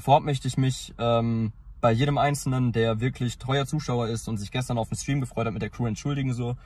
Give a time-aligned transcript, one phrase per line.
[0.00, 4.50] Vorab möchte ich mich ähm, bei jedem Einzelnen, der wirklich treuer Zuschauer ist und sich
[4.50, 6.56] gestern auf den Stream gefreut hat mit der Crew entschuldigen so.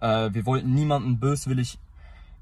[0.00, 1.78] Äh, wir wollten niemanden böswillig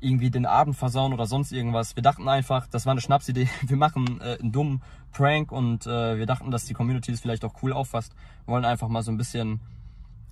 [0.00, 1.96] irgendwie den Abend versauen oder sonst irgendwas.
[1.96, 3.48] Wir dachten einfach, das war eine Schnapsidee.
[3.66, 4.82] Wir machen äh, einen dummen
[5.12, 8.14] Prank und äh, wir dachten, dass die Community es vielleicht auch cool auffasst.
[8.44, 9.60] Wir wollen einfach mal so ein bisschen,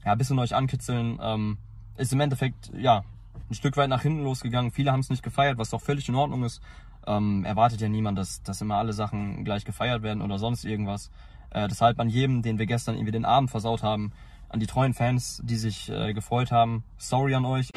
[0.05, 1.19] ja, ein bisschen euch ankitzeln.
[1.21, 1.59] Ähm,
[1.96, 3.05] ist im Endeffekt, ja,
[3.51, 4.71] ein Stück weit nach hinten losgegangen.
[4.71, 6.61] Viele haben es nicht gefeiert, was doch völlig in Ordnung ist.
[7.07, 11.11] Ähm, erwartet ja niemand, dass, dass immer alle Sachen gleich gefeiert werden oder sonst irgendwas.
[11.50, 14.12] Äh, deshalb an jedem, den wir gestern irgendwie den Abend versaut haben,
[14.48, 16.84] an die treuen Fans, die sich äh, gefreut haben.
[16.98, 17.70] Sorry an euch.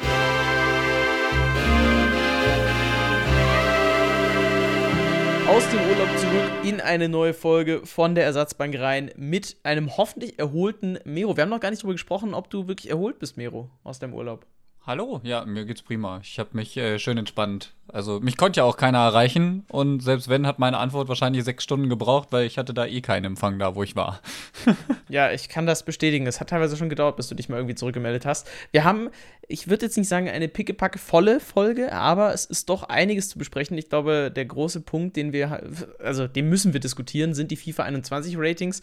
[5.48, 10.38] Aus dem Urlaub zurück in eine neue Folge von der Ersatzbank rein mit einem hoffentlich
[10.38, 11.36] erholten Mero.
[11.36, 14.14] Wir haben noch gar nicht darüber gesprochen, ob du wirklich erholt bist, Mero, aus deinem
[14.14, 14.46] Urlaub.
[14.90, 16.18] Hallo, ja, mir geht's prima.
[16.20, 17.74] Ich habe mich äh, schön entspannt.
[17.86, 21.62] Also mich konnte ja auch keiner erreichen und selbst wenn, hat meine Antwort wahrscheinlich sechs
[21.62, 24.18] Stunden gebraucht, weil ich hatte da eh keinen Empfang da, wo ich war.
[25.08, 26.26] ja, ich kann das bestätigen.
[26.26, 28.50] Es hat teilweise schon gedauert, bis du dich mal irgendwie zurückgemeldet hast.
[28.72, 29.10] Wir haben,
[29.50, 33.38] ich würde jetzt nicht sagen eine pickepacke volle Folge, aber es ist doch einiges zu
[33.38, 33.76] besprechen.
[33.76, 35.62] Ich glaube, der große Punkt, den wir,
[35.98, 38.80] also den müssen wir diskutieren, sind die FIFA 21 Ratings.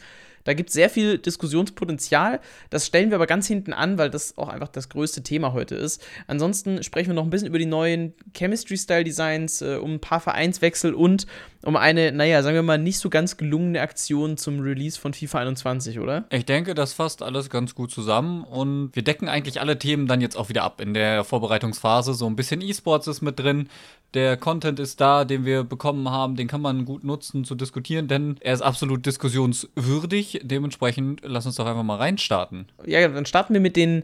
[0.48, 2.40] Da gibt es sehr viel Diskussionspotenzial.
[2.70, 5.76] Das stellen wir aber ganz hinten an, weil das auch einfach das größte Thema heute
[5.76, 6.02] ist.
[6.26, 10.94] Ansonsten sprechen wir noch ein bisschen über die neuen Chemistry-Style-Designs, äh, um ein paar Vereinswechsel
[10.94, 11.28] und
[11.64, 15.40] um eine, naja, sagen wir mal, nicht so ganz gelungene Aktion zum Release von FIFA
[15.40, 16.26] 21, oder?
[16.30, 20.22] Ich denke, das fasst alles ganz gut zusammen und wir decken eigentlich alle Themen dann
[20.22, 22.14] jetzt auch wieder ab in der Vorbereitungsphase.
[22.14, 23.70] So ein bisschen E-Sports ist mit drin.
[24.14, 28.08] Der Content ist da, den wir bekommen haben, den kann man gut nutzen zu diskutieren,
[28.08, 30.42] denn er ist absolut diskussionswürdig.
[30.44, 32.68] Dementsprechend lass uns doch einfach mal reinstarten.
[32.86, 34.04] Ja, dann starten wir mit den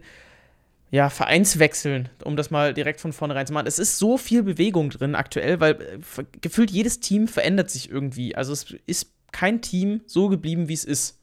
[0.91, 3.65] ja, Vereinswechseln, um das mal direkt von vornherein zu machen.
[3.65, 8.35] Es ist so viel Bewegung drin aktuell, weil äh, gefühlt jedes Team verändert sich irgendwie.
[8.35, 11.17] Also es ist kein Team so geblieben, wie es ist.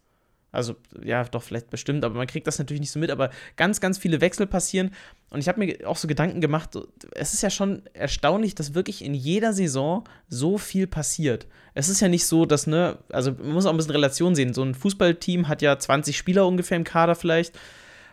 [0.53, 3.11] Also, ja, doch, vielleicht bestimmt, aber man kriegt das natürlich nicht so mit.
[3.11, 4.91] Aber ganz, ganz viele Wechsel passieren.
[5.31, 6.71] Und ich habe mir auch so Gedanken gemacht,
[7.15, 11.47] es ist ja schon erstaunlich, dass wirklich in jeder Saison so viel passiert.
[11.75, 14.55] Es ist ja nicht so, dass, ne, also man muss auch ein bisschen Relation sehen.
[14.55, 17.57] So ein Fußballteam hat ja 20 Spieler ungefähr im Kader vielleicht.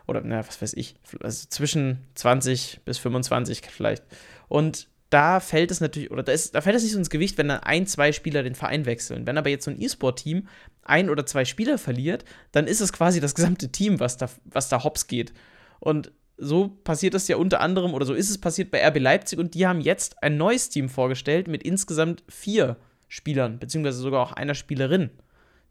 [0.06, 4.04] Oder, na, was weiß ich, also zwischen 20 bis 25 vielleicht.
[4.48, 7.38] Und da fällt es natürlich, oder da, ist, da fällt es nicht so ins Gewicht,
[7.38, 9.26] wenn dann ein, zwei Spieler den Verein wechseln.
[9.26, 10.48] Wenn aber jetzt so ein E-Sport-Team
[10.84, 14.70] ein oder zwei Spieler verliert, dann ist es quasi das gesamte Team, was da, was
[14.70, 15.34] da hops geht.
[15.80, 19.40] Und so passiert das ja unter anderem, oder so ist es passiert bei RB Leipzig
[19.40, 24.34] und die haben jetzt ein neues Team vorgestellt mit insgesamt vier Spielern, beziehungsweise sogar auch
[24.34, 25.10] einer Spielerin,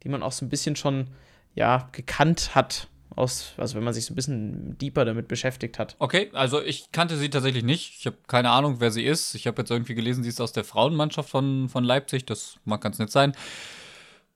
[0.02, 1.08] die man auch so ein bisschen schon,
[1.54, 5.96] ja, gekannt hat aus, also wenn man sich so ein bisschen deeper damit beschäftigt hat.
[5.98, 7.94] Okay, also ich kannte sie tatsächlich nicht.
[7.98, 9.34] Ich habe keine Ahnung, wer sie ist.
[9.34, 12.26] Ich habe jetzt irgendwie gelesen, sie ist aus der Frauenmannschaft von, von Leipzig.
[12.26, 13.34] Das mag ganz nett sein.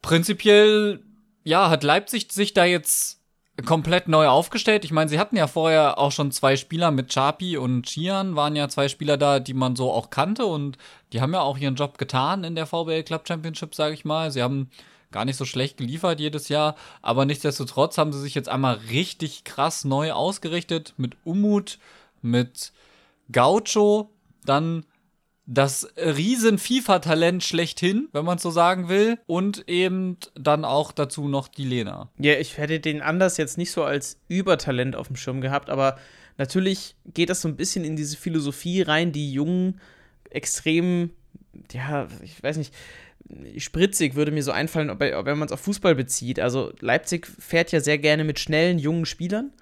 [0.00, 1.00] Prinzipiell,
[1.44, 3.20] ja, hat Leipzig sich da jetzt
[3.66, 4.84] komplett neu aufgestellt.
[4.84, 8.56] Ich meine, sie hatten ja vorher auch schon zwei Spieler mit Chapi und Chian, waren
[8.56, 10.78] ja zwei Spieler da, die man so auch kannte und
[11.12, 14.30] die haben ja auch ihren Job getan in der VBL Club Championship, sage ich mal.
[14.30, 14.70] Sie haben
[15.10, 19.44] gar nicht so schlecht geliefert jedes Jahr, aber nichtsdestotrotz haben sie sich jetzt einmal richtig
[19.44, 21.78] krass neu ausgerichtet mit Umut,
[22.22, 22.72] mit
[23.32, 24.10] Gaucho,
[24.44, 24.84] dann
[25.46, 31.48] das riesen FIFA-Talent schlechthin, wenn man so sagen will, und eben dann auch dazu noch
[31.48, 32.08] die Lena.
[32.18, 35.98] Ja, ich hätte den anders jetzt nicht so als Übertalent auf dem Schirm gehabt, aber
[36.38, 39.80] natürlich geht das so ein bisschen in diese Philosophie rein, die Jungen
[40.30, 41.10] extrem,
[41.72, 42.72] ja, ich weiß nicht,
[43.58, 46.40] spritzig würde mir so einfallen, wenn man es auf Fußball bezieht.
[46.40, 49.52] Also Leipzig fährt ja sehr gerne mit schnellen, jungen Spielern.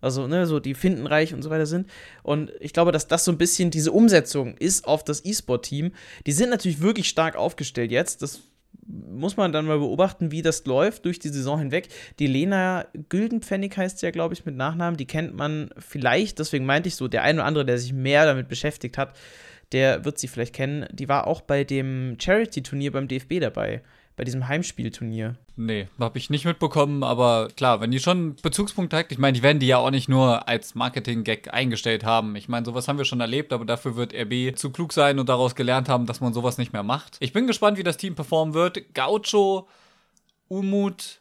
[0.00, 1.88] Also, ne, so die findenreich und so weiter sind.
[2.22, 5.92] Und ich glaube, dass das so ein bisschen diese Umsetzung ist auf das E-Sport-Team.
[6.24, 8.22] Die sind natürlich wirklich stark aufgestellt jetzt.
[8.22, 8.42] Das
[8.86, 11.88] muss man dann mal beobachten, wie das läuft durch die Saison hinweg.
[12.18, 14.96] Die Lena Güldenpfennig heißt sie ja, glaube ich, mit Nachnamen.
[14.96, 18.24] Die kennt man vielleicht, deswegen meinte ich so, der eine oder andere, der sich mehr
[18.24, 19.14] damit beschäftigt hat,
[19.72, 20.86] der wird sie vielleicht kennen.
[20.90, 23.82] Die war auch bei dem Charity-Turnier beim DFB dabei,
[24.16, 25.36] bei diesem Heimspielturnier.
[25.56, 29.42] Nee, habe ich nicht mitbekommen, aber klar, wenn die schon Bezugspunkte hat, ich meine, die
[29.42, 32.36] werden die ja auch nicht nur als Marketing-Gag eingestellt haben.
[32.36, 35.28] Ich meine, sowas haben wir schon erlebt, aber dafür wird RB zu klug sein und
[35.28, 37.16] daraus gelernt haben, dass man sowas nicht mehr macht.
[37.20, 38.94] Ich bin gespannt, wie das Team performen wird.
[38.94, 39.68] Gaucho,
[40.48, 41.20] Umut,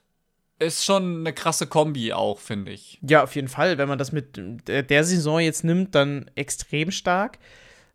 [0.60, 3.00] ist schon eine krasse Kombi auch, finde ich.
[3.02, 3.78] Ja, auf jeden Fall.
[3.78, 7.38] Wenn man das mit der Saison jetzt nimmt, dann extrem stark.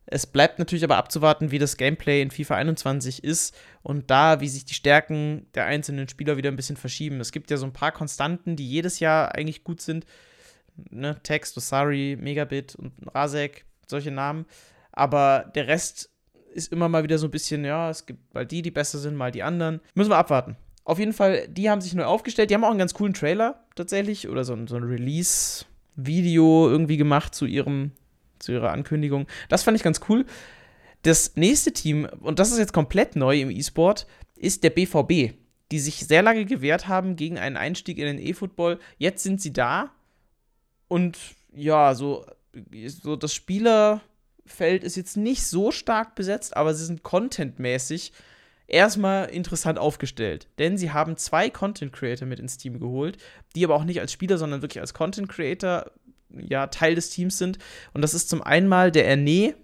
[0.06, 4.48] Es bleibt natürlich aber abzuwarten, wie das Gameplay in FIFA 21 ist und da, wie
[4.48, 7.20] sich die Stärken der einzelnen Spieler wieder ein bisschen verschieben.
[7.20, 10.04] Es gibt ja so ein paar Konstanten, die jedes Jahr eigentlich gut sind.
[10.90, 11.16] Ne?
[11.22, 14.46] Text, Osari, Megabit und Rasek, solche Namen.
[14.90, 16.10] Aber der Rest
[16.52, 19.16] ist immer mal wieder so ein bisschen, ja, es gibt mal die, die besser sind,
[19.16, 19.80] mal die anderen.
[19.94, 20.56] Müssen wir abwarten.
[20.84, 22.50] Auf jeden Fall, die haben sich neu aufgestellt.
[22.50, 26.96] Die haben auch einen ganz coolen Trailer tatsächlich oder so, ein, so ein Release-Video irgendwie
[26.96, 27.92] gemacht zu ihrem,
[28.42, 29.26] zu ihrer Ankündigung.
[29.48, 30.24] Das fand ich ganz cool.
[31.02, 34.06] Das nächste Team, und das ist jetzt komplett neu im E-Sport,
[34.36, 35.34] ist der BVB,
[35.70, 38.78] die sich sehr lange gewehrt haben gegen einen Einstieg in den E-Football.
[38.98, 39.90] Jetzt sind sie da
[40.88, 41.18] und
[41.54, 42.26] ja, so,
[42.86, 48.12] so das Spielerfeld ist jetzt nicht so stark besetzt, aber sie sind contentmäßig
[48.66, 50.48] erstmal interessant aufgestellt.
[50.58, 53.18] Denn sie haben zwei Content Creator mit ins Team geholt,
[53.54, 55.90] die aber auch nicht als Spieler, sondern wirklich als Content Creator
[56.38, 57.58] ja, Teil des Teams sind.
[57.94, 59.54] Und das ist zum einen mal der Erne,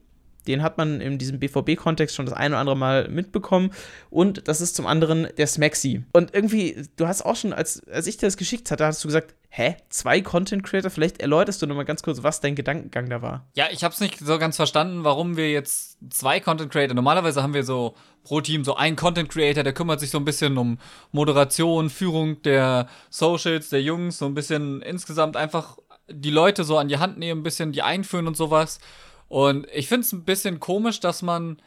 [0.48, 3.70] den hat man in diesem BVB-Kontext schon das ein oder andere Mal mitbekommen.
[4.10, 6.04] Und das ist zum anderen der Smaxi.
[6.12, 9.08] Und irgendwie, du hast auch schon, als, als ich dir das geschickt hatte, hast du
[9.08, 10.90] gesagt, hä, zwei Content Creator?
[10.90, 13.46] Vielleicht erläuterst du noch mal ganz kurz, was dein Gedankengang da war.
[13.56, 16.94] Ja, ich habe es nicht so ganz verstanden, warum wir jetzt zwei Content Creator.
[16.94, 17.94] Normalerweise haben wir so
[18.24, 20.78] pro Team so einen Content Creator, der kümmert sich so ein bisschen um
[21.12, 25.76] Moderation, Führung der Socials, der Jungs, so ein bisschen insgesamt einfach
[26.10, 28.80] die Leute so an die Hand nehmen, ein bisschen die einführen und sowas.
[29.28, 31.60] Und ich finde es ein bisschen komisch, dass man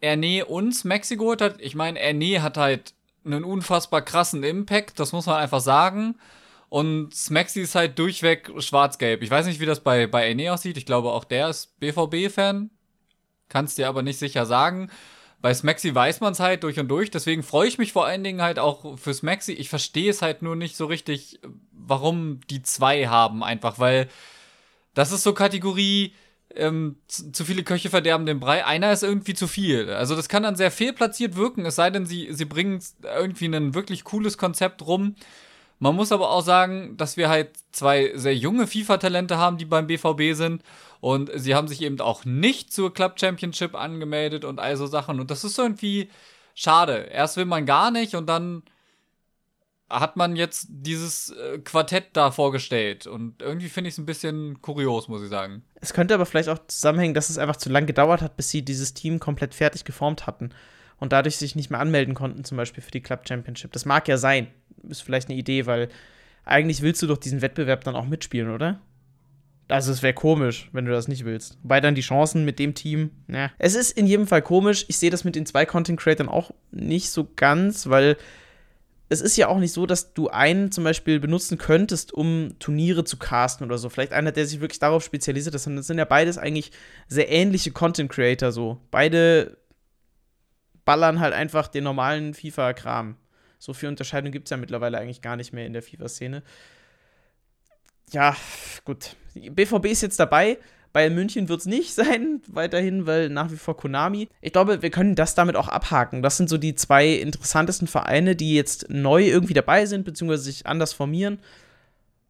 [0.00, 1.60] Erne uns Mexiko geholt hat.
[1.60, 2.94] Ich meine, Erne hat halt
[3.24, 6.16] einen unfassbar krassen Impact, das muss man einfach sagen.
[6.68, 9.22] Und Smaxi ist halt durchweg schwarz-gelb.
[9.22, 10.76] Ich weiß nicht, wie das bei, bei Erne aussieht.
[10.76, 12.70] Ich glaube, auch der ist BVB-Fan.
[13.48, 14.90] Kannst dir aber nicht sicher sagen.
[15.40, 17.10] Bei Smaxi weiß man es halt durch und durch.
[17.10, 19.52] Deswegen freue ich mich vor allen Dingen halt auch für Smaxi.
[19.52, 21.38] Ich verstehe es halt nur nicht so richtig,
[21.72, 23.44] warum die zwei haben.
[23.44, 24.08] Einfach, weil
[24.94, 26.14] das ist so Kategorie
[26.54, 28.64] ähm, zu, viele Köche verderben den Brei.
[28.64, 29.90] Einer ist irgendwie zu viel.
[29.90, 33.74] Also das kann dann sehr fehlplatziert wirken, es sei denn, sie, sie bringen irgendwie ein
[33.74, 35.16] wirklich cooles Konzept rum.
[35.78, 39.86] Man muss aber auch sagen, dass wir halt zwei sehr junge FIFA-Talente haben, die beim
[39.86, 40.62] BVB sind.
[41.00, 45.20] Und sie haben sich eben auch nicht zur Club Championship angemeldet und all so Sachen.
[45.20, 46.10] Und das ist irgendwie
[46.54, 47.08] schade.
[47.10, 48.62] Erst will man gar nicht und dann
[49.88, 53.06] hat man jetzt dieses äh, Quartett da vorgestellt.
[53.06, 55.62] Und irgendwie finde ich es ein bisschen kurios, muss ich sagen.
[55.80, 58.62] Es könnte aber vielleicht auch zusammenhängen, dass es einfach zu lange gedauert hat, bis sie
[58.62, 60.50] dieses Team komplett fertig geformt hatten.
[60.98, 63.70] Und dadurch sich nicht mehr anmelden konnten, zum Beispiel für die Club Championship.
[63.72, 64.48] Das mag ja sein.
[64.88, 65.88] Ist vielleicht eine Idee, weil
[66.44, 68.80] eigentlich willst du doch diesen Wettbewerb dann auch mitspielen, oder?
[69.68, 71.58] Also es wäre komisch, wenn du das nicht willst.
[71.62, 73.50] Wobei dann die Chancen mit dem Team, ne.
[73.58, 74.84] Es ist in jedem Fall komisch.
[74.88, 78.16] Ich sehe das mit den zwei Content Creators auch nicht so ganz, weil
[79.08, 83.04] es ist ja auch nicht so, dass du einen zum Beispiel benutzen könntest, um Turniere
[83.04, 83.88] zu casten oder so.
[83.88, 85.54] Vielleicht einer, der sich wirklich darauf spezialisiert.
[85.54, 86.72] Das sind ja beides eigentlich
[87.06, 88.80] sehr ähnliche Content Creator so.
[88.90, 89.58] Beide
[90.84, 93.16] ballern halt einfach den normalen FIFA-Kram.
[93.58, 96.42] So viel Unterscheidung gibt es ja mittlerweile eigentlich gar nicht mehr in der FIFA-Szene.
[98.12, 98.36] Ja,
[98.84, 99.16] gut.
[99.34, 100.58] BVB ist jetzt dabei.
[100.92, 104.28] Bayern München wird es nicht sein, weiterhin, weil nach wie vor Konami.
[104.40, 106.22] Ich glaube, wir können das damit auch abhaken.
[106.22, 110.66] Das sind so die zwei interessantesten Vereine, die jetzt neu irgendwie dabei sind, beziehungsweise sich
[110.66, 111.38] anders formieren.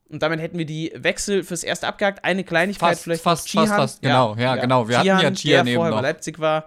[0.09, 2.25] Und damit hätten wir die Wechsel fürs erste abgehakt.
[2.25, 3.23] Eine Kleinigkeit fast, vielleicht.
[3.23, 4.89] Fast, fast, fast, genau, ja, ja, genau.
[4.89, 6.01] Wir Chihan, hatten ja Chia der vorher noch.
[6.01, 6.67] bei Leipzig war,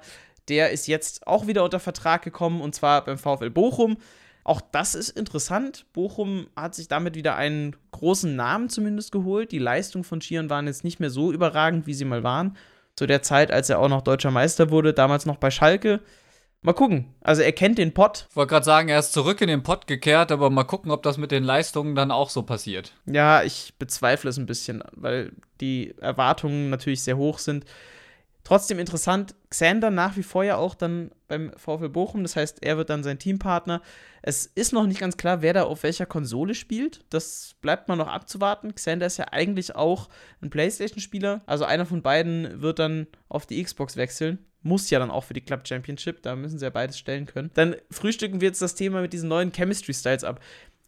[0.49, 3.97] der ist jetzt auch wieder unter Vertrag gekommen und zwar beim VfL Bochum.
[4.43, 5.85] Auch das ist interessant.
[5.93, 9.51] Bochum hat sich damit wieder einen großen Namen zumindest geholt.
[9.51, 12.57] Die Leistungen von Chian waren jetzt nicht mehr so überragend, wie sie mal waren.
[12.95, 16.01] Zu der Zeit, als er auch noch deutscher Meister wurde, damals noch bei Schalke.
[16.61, 17.13] Mal gucken.
[17.21, 18.27] Also er kennt den Pott.
[18.29, 21.03] Ich wollte gerade sagen, er ist zurück in den Pott gekehrt, aber mal gucken, ob
[21.03, 22.93] das mit den Leistungen dann auch so passiert.
[23.05, 27.63] Ja, ich bezweifle es ein bisschen, weil die Erwartungen natürlich sehr hoch sind.
[28.49, 32.77] Trotzdem interessant, Xander nach wie vor ja auch dann beim VfL Bochum, das heißt, er
[32.77, 33.83] wird dann sein Teampartner.
[34.23, 37.05] Es ist noch nicht ganz klar, wer da auf welcher Konsole spielt.
[37.11, 38.73] Das bleibt mal noch abzuwarten.
[38.73, 40.09] Xander ist ja eigentlich auch
[40.41, 44.39] ein PlayStation-Spieler, also einer von beiden wird dann auf die Xbox wechseln.
[44.63, 47.51] Muss ja dann auch für die Club Championship, da müssen sie ja beides stellen können.
[47.53, 50.39] Dann frühstücken wir jetzt das Thema mit diesen neuen Chemistry-Styles ab.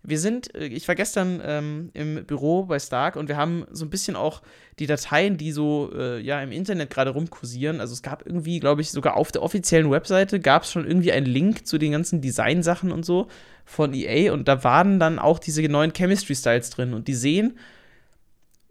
[0.03, 3.85] Wir sind, äh, ich war gestern ähm, im Büro bei Stark und wir haben so
[3.85, 4.41] ein bisschen auch
[4.79, 7.79] die Dateien, die so äh, ja im Internet gerade rumkursieren.
[7.79, 11.11] Also es gab irgendwie, glaube ich, sogar auf der offiziellen Webseite gab es schon irgendwie
[11.11, 13.27] einen Link zu den ganzen Designsachen und so
[13.65, 17.57] von EA und da waren dann auch diese neuen Chemistry Styles drin und die sehen,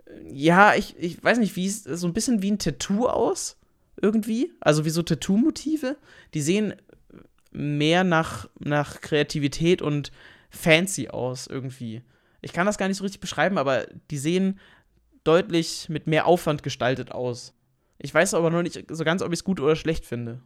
[0.07, 3.57] äh, ja, ich, ich weiß nicht, wie so ein bisschen wie ein Tattoo aus
[4.03, 5.97] irgendwie, also wie so Tattoo-Motive.
[6.35, 6.75] Die sehen
[7.53, 10.13] mehr nach, nach Kreativität und
[10.51, 12.03] fancy aus irgendwie.
[12.43, 14.59] Ich kann das gar nicht so richtig beschreiben, aber die sehen
[15.25, 17.55] deutlich mit mehr Aufwand gestaltet aus.
[17.99, 20.41] Ich weiß aber noch nicht so ganz, ob ich es gut oder schlecht finde.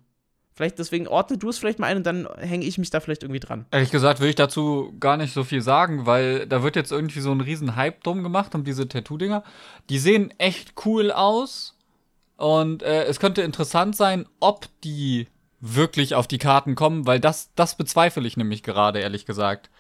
[0.52, 3.25] Vielleicht deswegen ordne du es vielleicht mal ein und dann hänge ich mich da vielleicht
[3.25, 3.66] irgendwie dran.
[3.73, 7.20] Ehrlich gesagt will ich dazu gar nicht so viel sagen, weil da wird jetzt irgendwie
[7.20, 9.42] so ein riesen Hype drum gemacht um diese Tattoo-Dinger.
[9.88, 11.76] Die sehen echt cool aus
[12.37, 15.26] und äh, es könnte interessant sein, ob die
[15.61, 19.70] wirklich auf die Karten kommen, weil das, das bezweifle ich nämlich gerade, ehrlich gesagt.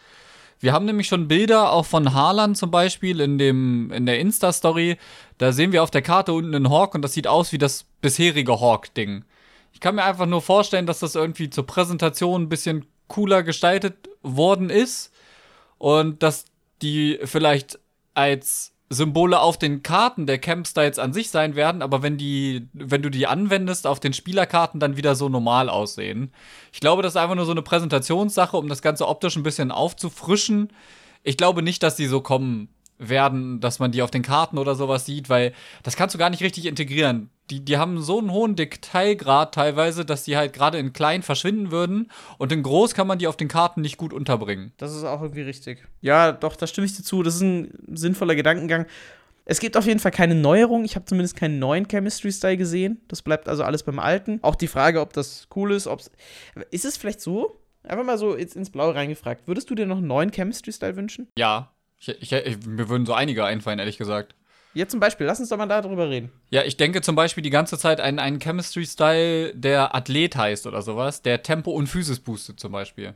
[0.64, 4.96] Wir haben nämlich schon Bilder auch von Haaland zum Beispiel in, dem, in der Insta-Story.
[5.36, 7.84] Da sehen wir auf der Karte unten einen Hawk und das sieht aus wie das
[8.00, 9.26] bisherige Hawk-Ding.
[9.74, 14.08] Ich kann mir einfach nur vorstellen, dass das irgendwie zur Präsentation ein bisschen cooler gestaltet
[14.22, 15.12] worden ist
[15.76, 16.46] und dass
[16.80, 17.78] die vielleicht
[18.14, 23.02] als Symbole auf den Karten der Campstyles an sich sein werden, aber wenn die, wenn
[23.02, 26.32] du die anwendest, auf den Spielerkarten dann wieder so normal aussehen.
[26.72, 29.70] Ich glaube, das ist einfach nur so eine Präsentationssache, um das Ganze optisch ein bisschen
[29.70, 30.72] aufzufrischen.
[31.22, 34.74] Ich glaube nicht, dass die so kommen werden, dass man die auf den Karten oder
[34.74, 37.30] sowas sieht, weil das kannst du gar nicht richtig integrieren.
[37.50, 41.70] Die, die haben so einen hohen Detailgrad teilweise, dass die halt gerade in klein verschwinden
[41.70, 44.72] würden und in groß kann man die auf den Karten nicht gut unterbringen.
[44.78, 45.86] Das ist auch irgendwie richtig.
[46.00, 47.22] Ja, doch, da stimme ich dir zu.
[47.22, 48.86] Das ist ein sinnvoller Gedankengang.
[49.46, 50.84] Es gibt auf jeden Fall keine Neuerung.
[50.84, 53.02] Ich habe zumindest keinen neuen Chemistry-Style gesehen.
[53.08, 54.38] Das bleibt also alles beim Alten.
[54.42, 56.10] Auch die Frage, ob das cool ist, ob's.
[56.70, 57.60] Ist es vielleicht so?
[57.82, 59.46] Einfach mal so ins Blaue reingefragt.
[59.46, 61.28] Würdest du dir noch einen neuen Chemistry-Style wünschen?
[61.36, 61.73] Ja,
[62.08, 64.34] ich, ich, mir würden so einige einfallen, ehrlich gesagt.
[64.74, 66.32] Ja, zum Beispiel, lass uns doch mal darüber reden.
[66.50, 70.82] Ja, ich denke zum Beispiel die ganze Zeit einen, einen Chemistry-Style, der Athlet heißt oder
[70.82, 73.14] sowas, der Tempo und Physis boostet zum Beispiel.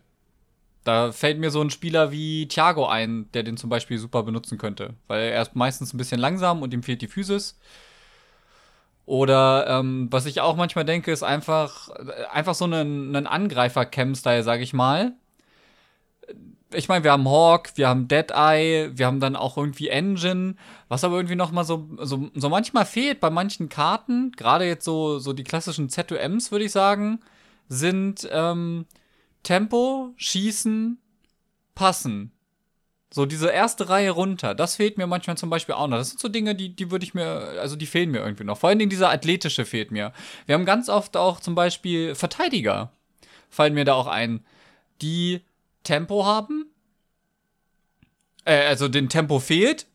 [0.85, 4.57] Da fällt mir so ein Spieler wie Thiago ein, der den zum Beispiel super benutzen
[4.57, 4.95] könnte.
[5.09, 7.59] Weil er ist meistens ein bisschen langsam und ihm fehlt die Physis.
[9.05, 11.89] Oder ähm, was ich auch manchmal denke, ist einfach,
[12.31, 15.13] einfach so ein, ein Angreifer-Chem-Style, sag ich mal,
[16.73, 20.55] ich meine, wir haben Hawk, wir haben Deadeye, wir haben dann auch irgendwie Engine,
[20.89, 24.85] was aber irgendwie noch mal so, so, so manchmal fehlt bei manchen Karten, gerade jetzt
[24.85, 27.21] so, so die klassischen ZOMs, würde ich sagen,
[27.69, 28.87] sind ähm,
[29.43, 30.99] Tempo, Schießen,
[31.75, 32.33] Passen.
[33.11, 35.97] So diese erste Reihe runter, das fehlt mir manchmal zum Beispiel auch noch.
[35.97, 38.59] Das sind so Dinge, die, die würde ich mir, also die fehlen mir irgendwie noch.
[38.59, 40.13] Vor allen Dingen dieser athletische fehlt mir.
[40.45, 42.93] Wir haben ganz oft auch zum Beispiel Verteidiger,
[43.49, 44.45] fallen mir da auch ein,
[45.01, 45.41] die
[45.89, 46.67] Tempo haben.
[48.45, 49.87] Äh, also den Tempo fehlt.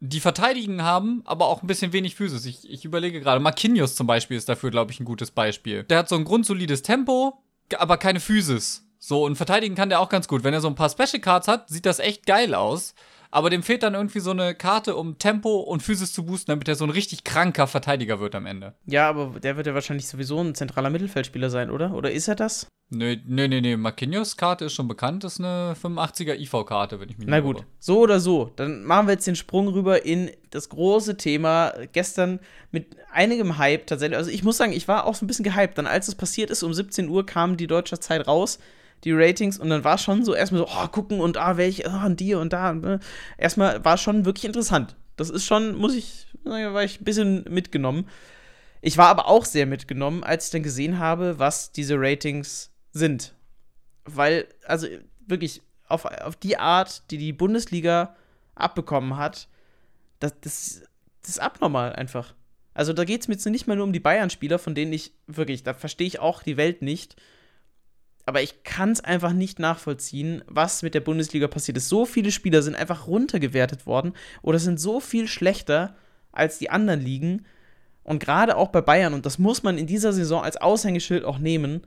[0.00, 2.44] Die verteidigen haben, aber auch ein bisschen wenig Physis.
[2.44, 5.84] Ich, ich überlege gerade, Marquinhos zum Beispiel ist dafür, glaube ich, ein gutes Beispiel.
[5.84, 7.42] Der hat so ein grundsolides Tempo,
[7.78, 8.86] aber keine Physis.
[8.98, 10.44] So, und verteidigen kann der auch ganz gut.
[10.44, 12.94] Wenn er so ein paar Special Cards hat, sieht das echt geil aus
[13.34, 16.68] aber dem fehlt dann irgendwie so eine Karte, um Tempo und Physis zu boosten, damit
[16.68, 18.74] er so ein richtig kranker Verteidiger wird am Ende.
[18.86, 21.94] Ja, aber der wird ja wahrscheinlich sowieso ein zentraler Mittelfeldspieler sein, oder?
[21.94, 22.68] Oder ist er das?
[22.90, 23.76] Nö, nö, nö, nö.
[23.76, 27.56] Marquinhos Karte ist schon bekannt, ist eine 85er IV-Karte, wenn ich mich nicht Na gut,
[27.56, 27.68] glaube.
[27.80, 28.52] so oder so.
[28.54, 31.72] Dann machen wir jetzt den Sprung rüber in das große Thema.
[31.92, 32.38] Gestern
[32.70, 34.16] mit einigem Hype tatsächlich.
[34.16, 35.76] Also ich muss sagen, ich war auch so ein bisschen gehypt.
[35.76, 38.60] Dann, als es passiert ist, um 17 Uhr kam die deutsche Zeit raus
[39.02, 42.06] die Ratings und dann war schon so erstmal so, oh, gucken und ah, welche, ah,
[42.06, 42.72] und die und da.
[42.72, 43.00] Ne?
[43.36, 44.96] Erstmal war schon wirklich interessant.
[45.16, 48.08] Das ist schon, muss ich, war ich ein bisschen mitgenommen.
[48.80, 53.34] Ich war aber auch sehr mitgenommen, als ich dann gesehen habe, was diese Ratings sind.
[54.04, 54.86] Weil, also
[55.26, 58.16] wirklich, auf, auf die Art, die die Bundesliga
[58.54, 59.48] abbekommen hat,
[60.20, 60.82] das, das,
[61.22, 62.34] das ist abnormal einfach.
[62.74, 65.12] Also da geht es mir jetzt nicht mal nur um die Bayern-Spieler, von denen ich
[65.26, 67.16] wirklich, da verstehe ich auch die Welt nicht
[68.26, 71.88] aber ich kann es einfach nicht nachvollziehen, was mit der Bundesliga passiert ist.
[71.88, 75.94] So viele Spieler sind einfach runtergewertet worden oder sind so viel schlechter
[76.32, 77.44] als die anderen Ligen.
[78.02, 81.38] Und gerade auch bei Bayern, und das muss man in dieser Saison als Aushängeschild auch
[81.38, 81.82] nehmen,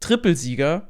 [0.00, 0.88] Trippelsieger,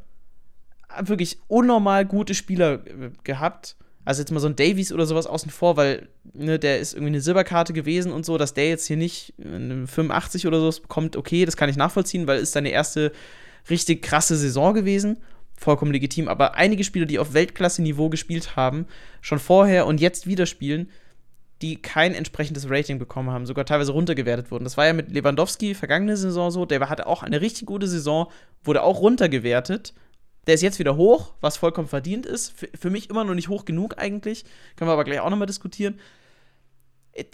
[1.01, 3.77] wirklich unnormal gute Spieler äh, gehabt.
[4.05, 7.09] Also jetzt mal so ein Davies oder sowas außen vor, weil ne, der ist irgendwie
[7.09, 11.17] eine Silberkarte gewesen und so, dass der jetzt hier nicht eine 85 oder so bekommt,
[11.17, 13.13] okay, das kann ich nachvollziehen, weil ist seine erste
[13.71, 15.19] richtig krasse Saison gewesen.
[15.59, 16.29] Vollkommen legitim.
[16.29, 18.87] Aber einige Spieler, die auf Weltklasse-Niveau gespielt haben,
[19.21, 20.91] schon vorher und jetzt wieder spielen,
[21.63, 24.65] die kein entsprechendes Rating bekommen haben, sogar teilweise runtergewertet wurden.
[24.65, 26.67] Das war ja mit Lewandowski vergangene Saison so.
[26.67, 28.31] Der hatte auch eine richtig gute Saison,
[28.63, 29.95] wurde auch runtergewertet.
[30.47, 32.53] Der ist jetzt wieder hoch, was vollkommen verdient ist.
[32.53, 34.45] Für, für mich immer noch nicht hoch genug eigentlich.
[34.77, 35.99] Können wir aber gleich auch nochmal diskutieren.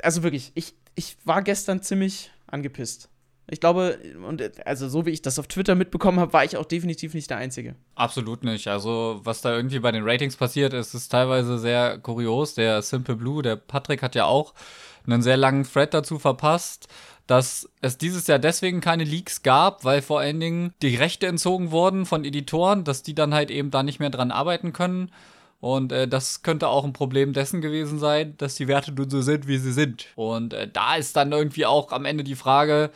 [0.03, 3.09] Also wirklich, ich, ich war gestern ziemlich angepisst.
[3.53, 6.65] Ich glaube, und also so wie ich das auf Twitter mitbekommen habe, war ich auch
[6.65, 7.75] definitiv nicht der Einzige.
[7.95, 8.67] Absolut nicht.
[8.69, 12.55] Also, was da irgendwie bei den Ratings passiert ist, ist teilweise sehr kurios.
[12.55, 14.55] Der Simple Blue, der Patrick hat ja auch
[15.07, 16.89] einen sehr langen Thread dazu verpasst,
[17.27, 21.73] dass es dieses Jahr deswegen keine Leaks gab, weil vor allen Dingen die Rechte entzogen
[21.73, 25.13] wurden von Editoren, dass die dann halt eben da nicht mehr dran arbeiten können.
[25.61, 29.21] Und äh, das könnte auch ein Problem dessen gewesen sein, dass die Werte nun so
[29.21, 30.07] sind, wie sie sind.
[30.17, 32.91] Und äh, da ist dann irgendwie auch am Ende die Frage,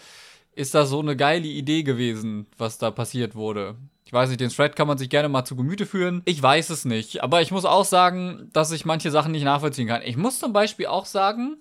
[0.57, 3.77] ist das so eine geile Idee gewesen, was da passiert wurde.
[4.07, 6.23] Ich weiß nicht, den Thread kann man sich gerne mal zu Gemüte führen.
[6.25, 7.23] Ich weiß es nicht.
[7.23, 10.01] Aber ich muss auch sagen, dass ich manche Sachen nicht nachvollziehen kann.
[10.03, 11.59] Ich muss zum Beispiel auch sagen,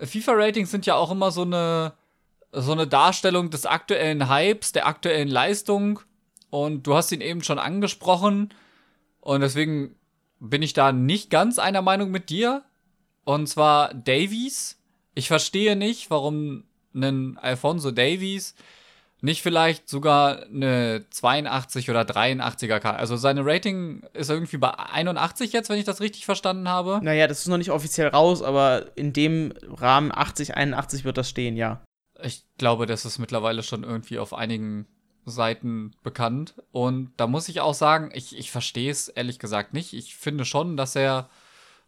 [0.00, 1.92] FIFA-Ratings sind ja auch immer so eine,
[2.50, 6.00] so eine Darstellung des aktuellen Hypes, der aktuellen Leistung.
[6.50, 8.52] Und du hast ihn eben schon angesprochen.
[9.20, 9.94] Und deswegen
[10.40, 12.64] bin ich da nicht ganz einer Meinung mit dir.
[13.24, 14.82] Und zwar Davies.
[15.14, 18.54] Ich verstehe nicht, warum ein Alfonso Davies
[19.20, 22.98] nicht vielleicht sogar eine 82 oder 83er Karte.
[22.98, 27.00] Also seine Rating ist irgendwie bei 81 jetzt, wenn ich das richtig verstanden habe.
[27.02, 31.28] Naja, das ist noch nicht offiziell raus, aber in dem Rahmen 80, 81 wird das
[31.28, 31.82] stehen, ja.
[32.22, 34.86] Ich glaube, das ist mittlerweile schon irgendwie auf einigen
[35.24, 36.54] Seiten bekannt.
[36.70, 39.94] Und da muss ich auch sagen, ich, ich verstehe es ehrlich gesagt nicht.
[39.94, 41.28] Ich finde schon, dass er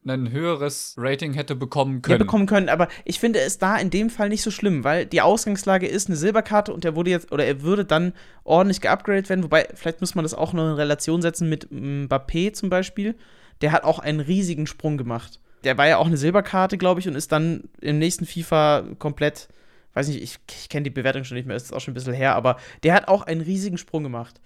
[0.06, 2.18] ein höheres Rating hätte bekommen können.
[2.18, 5.04] Ja, bekommen können, aber ich finde es da in dem Fall nicht so schlimm, weil
[5.04, 8.14] die Ausgangslage ist eine Silberkarte und er wurde jetzt, oder er würde dann
[8.44, 12.52] ordentlich geupgradet werden, wobei, vielleicht muss man das auch noch in Relation setzen mit Mbappé
[12.54, 13.14] zum Beispiel.
[13.60, 15.38] Der hat auch einen riesigen Sprung gemacht.
[15.64, 19.48] Der war ja auch eine Silberkarte, glaube ich, und ist dann im nächsten FIFA komplett,
[19.92, 22.14] weiß nicht, ich, ich kenne die Bewertung schon nicht mehr, ist auch schon ein bisschen
[22.14, 24.40] her, aber der hat auch einen riesigen Sprung gemacht.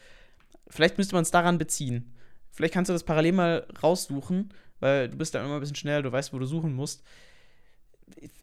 [0.67, 2.13] Vielleicht müsste man es daran beziehen.
[2.51, 4.51] Vielleicht kannst du das parallel mal raussuchen
[4.81, 7.03] weil du bist da immer ein bisschen schneller, du weißt, wo du suchen musst.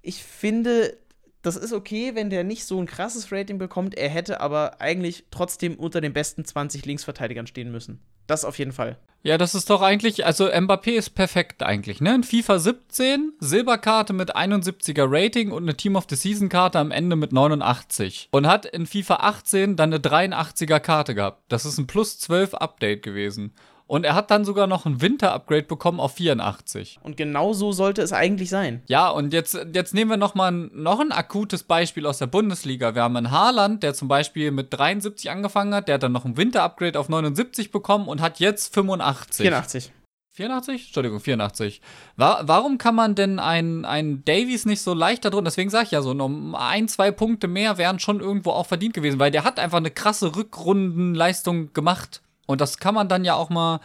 [0.02, 0.98] Ich finde,
[1.42, 3.96] das ist okay, wenn der nicht so ein krasses Rating bekommt.
[3.96, 8.00] Er hätte aber eigentlich trotzdem unter den besten 20 Linksverteidigern stehen müssen.
[8.28, 8.98] Das auf jeden Fall.
[9.24, 12.16] Ja, das ist doch eigentlich, also Mbappé ist perfekt eigentlich, ne?
[12.16, 16.90] In FIFA 17, Silberkarte mit 71er Rating und eine Team of the Season Karte am
[16.90, 18.30] Ende mit 89.
[18.32, 21.44] Und hat in FIFA 18 dann eine 83er Karte gehabt.
[21.50, 23.54] Das ist ein plus 12 Update gewesen.
[23.92, 27.00] Und er hat dann sogar noch ein Winter-Upgrade bekommen auf 84.
[27.04, 28.82] Und genau so sollte es eigentlich sein.
[28.88, 32.28] Ja, und jetzt, jetzt nehmen wir noch mal ein, noch ein akutes Beispiel aus der
[32.28, 32.96] Bundesliga.
[32.96, 36.24] Wir haben einen Haaland, der zum Beispiel mit 73 angefangen hat, der hat dann noch
[36.24, 39.46] ein Winter-Upgrade auf 79 bekommen und hat jetzt 85.
[39.46, 39.92] 84.
[40.36, 40.86] 84?
[40.86, 41.82] Entschuldigung, 84.
[42.16, 45.50] War, warum kann man denn einen, einen Davies nicht so leicht da drunter?
[45.50, 48.94] Deswegen sage ich ja so, um ein, zwei Punkte mehr wären schon irgendwo auch verdient
[48.94, 52.22] gewesen, weil der hat einfach eine krasse Rückrundenleistung gemacht.
[52.52, 53.80] Und das kann man dann ja auch mal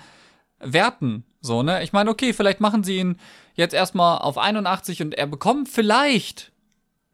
[0.58, 1.24] werten.
[1.40, 1.82] So, ne?
[1.82, 3.18] Ich meine, okay, vielleicht machen sie ihn
[3.54, 6.52] jetzt erstmal auf 81 und er bekommt vielleicht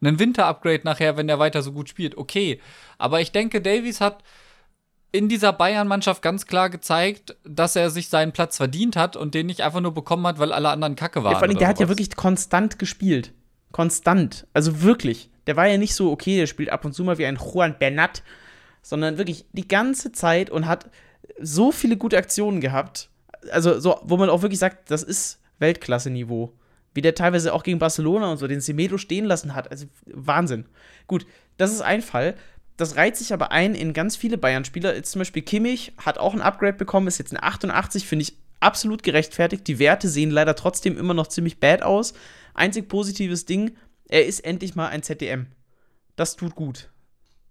[0.01, 2.17] einen Winter-Upgrade nachher, wenn er weiter so gut spielt.
[2.17, 2.59] Okay.
[2.97, 4.23] Aber ich denke, Davies hat
[5.11, 9.45] in dieser Bayern-Mannschaft ganz klar gezeigt, dass er sich seinen Platz verdient hat und den
[9.45, 11.33] nicht einfach nur bekommen hat, weil alle anderen kacke waren.
[11.33, 13.31] Ja, vor allem, der hat ja wirklich konstant gespielt.
[13.71, 14.47] Konstant.
[14.53, 15.29] Also wirklich.
[15.45, 17.77] Der war ja nicht so, okay, der spielt ab und zu mal wie ein Juan
[17.77, 18.23] Bernat,
[18.81, 20.89] sondern wirklich die ganze Zeit und hat
[21.39, 23.09] so viele gute Aktionen gehabt.
[23.51, 26.53] Also, so, wo man auch wirklich sagt, das ist Weltklasse-Niveau.
[26.93, 29.71] Wie der teilweise auch gegen Barcelona und so den Semedo stehen lassen hat.
[29.71, 30.65] Also, Wahnsinn.
[31.07, 31.25] Gut,
[31.57, 32.35] das ist ein Fall.
[32.77, 35.01] Das reiht sich aber ein in ganz viele Bayern-Spieler.
[35.03, 39.03] Zum Beispiel Kimmich hat auch ein Upgrade bekommen, ist jetzt ein 88, finde ich absolut
[39.03, 39.67] gerechtfertigt.
[39.67, 42.13] Die Werte sehen leider trotzdem immer noch ziemlich bad aus.
[42.53, 43.75] Einzig positives Ding,
[44.07, 45.47] er ist endlich mal ein ZDM.
[46.15, 46.92] Das tut gut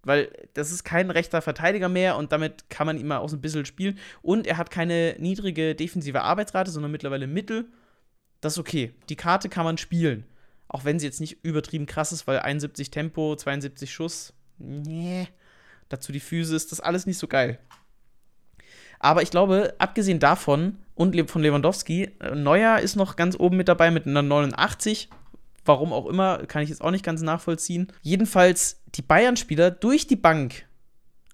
[0.03, 3.37] weil das ist kein rechter Verteidiger mehr und damit kann man ihn mal auch so
[3.37, 3.97] ein bisschen spielen.
[4.21, 7.65] Und er hat keine niedrige defensive Arbeitsrate, sondern mittlerweile Mittel.
[8.41, 8.93] Das ist okay.
[9.09, 10.25] Die Karte kann man spielen.
[10.67, 15.27] Auch wenn sie jetzt nicht übertrieben krass ist, weil 71 Tempo, 72 Schuss, nee.
[15.89, 17.59] Dazu die das ist alles nicht so geil.
[18.99, 23.67] Aber ich glaube, abgesehen davon und von Lewandowski, äh, Neuer ist noch ganz oben mit
[23.67, 25.09] dabei mit einer 89.
[25.65, 27.87] Warum auch immer, kann ich jetzt auch nicht ganz nachvollziehen.
[28.01, 30.65] Jedenfalls die Bayern-Spieler durch die Bank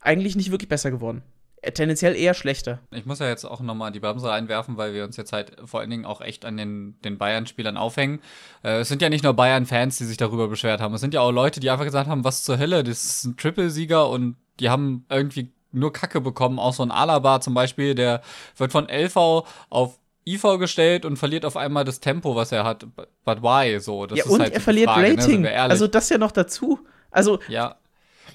[0.02, 1.24] eigentlich nicht wirklich besser geworden.
[1.62, 2.80] Äh, tendenziell eher schlechter.
[2.92, 5.82] Ich muss ja jetzt auch nochmal die Bremse reinwerfen, weil wir uns jetzt halt vor
[5.82, 8.22] allen Dingen auch echt an den, den Bayern-Spielern aufhängen.
[8.64, 10.94] Äh, es sind ja nicht nur Bayern-Fans, die sich darüber beschwert haben.
[10.94, 13.38] Es sind ja auch Leute, die einfach gesagt haben, was zur Hölle, das ist ein
[13.38, 16.60] Triple-Sieger und die haben irgendwie nur Kacke bekommen.
[16.60, 18.22] Auch so ein Alaba zum Beispiel, der
[18.56, 20.00] wird von LV auf
[20.34, 22.86] IV gestellt und verliert auf einmal das Tempo, was er hat.
[23.26, 23.80] But why?
[23.80, 25.42] So, das ja, und halt er verliert Frage, ne, Rating.
[25.42, 26.80] Ne, also das ja noch dazu.
[27.12, 27.40] Also.
[27.48, 27.76] Ja.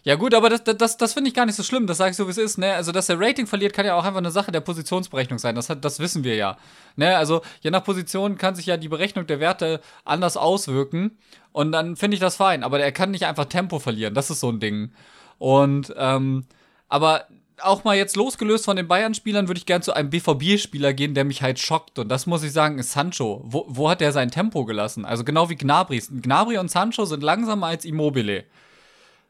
[0.03, 1.87] Ja, gut, aber das, das, das finde ich gar nicht so schlimm.
[1.87, 2.59] Das sage ich so, wie es ist.
[2.59, 2.75] Ne?
[2.75, 5.55] Also, dass er Rating verliert, kann ja auch einfach eine Sache der Positionsberechnung sein.
[5.55, 6.59] Das, das wissen wir ja.
[6.97, 7.17] Ne?
[7.17, 11.17] Also, je nach Position kann sich ja die Berechnung der Werte anders auswirken.
[11.53, 12.65] Und dann finde ich das fein.
[12.65, 14.13] Aber er kann nicht einfach Tempo verlieren.
[14.13, 14.93] Das ist so ein Ding.
[15.39, 16.45] Und, ähm,
[16.89, 17.27] aber
[17.65, 21.25] auch mal jetzt losgelöst von den Bayern-Spielern, würde ich gern zu einem BVB-Spieler gehen, der
[21.25, 21.99] mich halt schockt.
[21.99, 23.43] Und das muss ich sagen, ist Sancho.
[23.45, 25.05] Wo, wo hat der sein Tempo gelassen?
[25.05, 26.03] Also genau wie Gnabry.
[26.23, 28.45] Gnabry und Sancho sind langsamer als Immobile.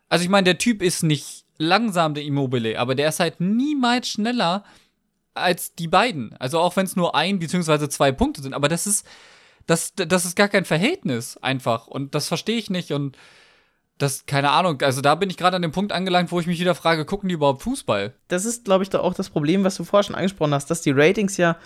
[0.09, 4.09] Also ich meine, der Typ ist nicht langsam, der Immobile, aber der ist halt niemals
[4.09, 4.65] schneller
[5.35, 6.35] als die beiden.
[6.39, 7.89] Also auch wenn es nur ein bzw.
[7.89, 8.55] zwei Punkte sind.
[8.55, 9.07] Aber das ist,
[9.67, 11.87] das, das ist gar kein Verhältnis einfach.
[11.87, 12.93] Und das verstehe ich nicht.
[12.93, 13.17] Und
[13.99, 16.59] das, keine Ahnung, also da bin ich gerade an dem Punkt angelangt, wo ich mich
[16.59, 18.15] wieder frage, gucken die überhaupt Fußball?
[18.29, 20.83] Das ist, glaube ich, da auch das Problem, was du vorher schon angesprochen hast, dass
[20.83, 21.57] die Ratings ja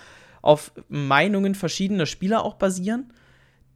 [0.41, 3.11] auf Meinungen verschiedener Spieler auch basieren,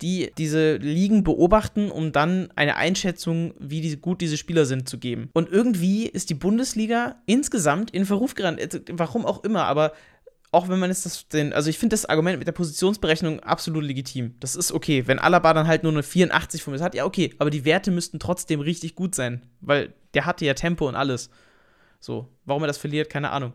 [0.01, 4.97] die diese Ligen beobachten, um dann eine Einschätzung, wie die, gut diese Spieler sind, zu
[4.97, 5.29] geben.
[5.33, 8.59] Und irgendwie ist die Bundesliga insgesamt in Verruf gerannt,
[8.91, 9.93] warum auch immer, aber
[10.53, 13.83] auch wenn man es das den, also ich finde das Argument mit der Positionsberechnung absolut
[13.83, 14.35] legitim.
[14.39, 15.07] Das ist okay.
[15.07, 17.89] Wenn Alaba dann halt nur eine 84 von mir hat, ja okay, aber die Werte
[17.89, 21.31] müssten trotzdem richtig gut sein, weil der hatte ja Tempo und alles.
[21.99, 23.53] So, warum er das verliert, keine Ahnung.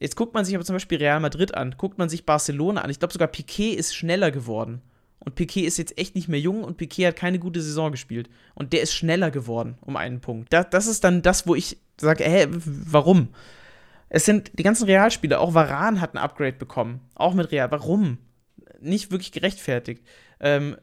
[0.00, 2.90] Jetzt guckt man sich aber zum Beispiel Real Madrid an, guckt man sich Barcelona an.
[2.90, 4.82] Ich glaube sogar Piquet ist schneller geworden.
[5.20, 8.28] Und Piquet ist jetzt echt nicht mehr jung und Piquet hat keine gute Saison gespielt.
[8.54, 10.52] Und der ist schneller geworden um einen Punkt.
[10.52, 13.28] Das, das ist dann das, wo ich sage, hä, warum?
[14.08, 17.00] Es sind die ganzen Realspieler, auch Varan hat ein Upgrade bekommen.
[17.14, 17.70] Auch mit Real.
[17.70, 18.18] Warum?
[18.80, 20.04] Nicht wirklich gerechtfertigt.
[20.40, 20.76] Ähm,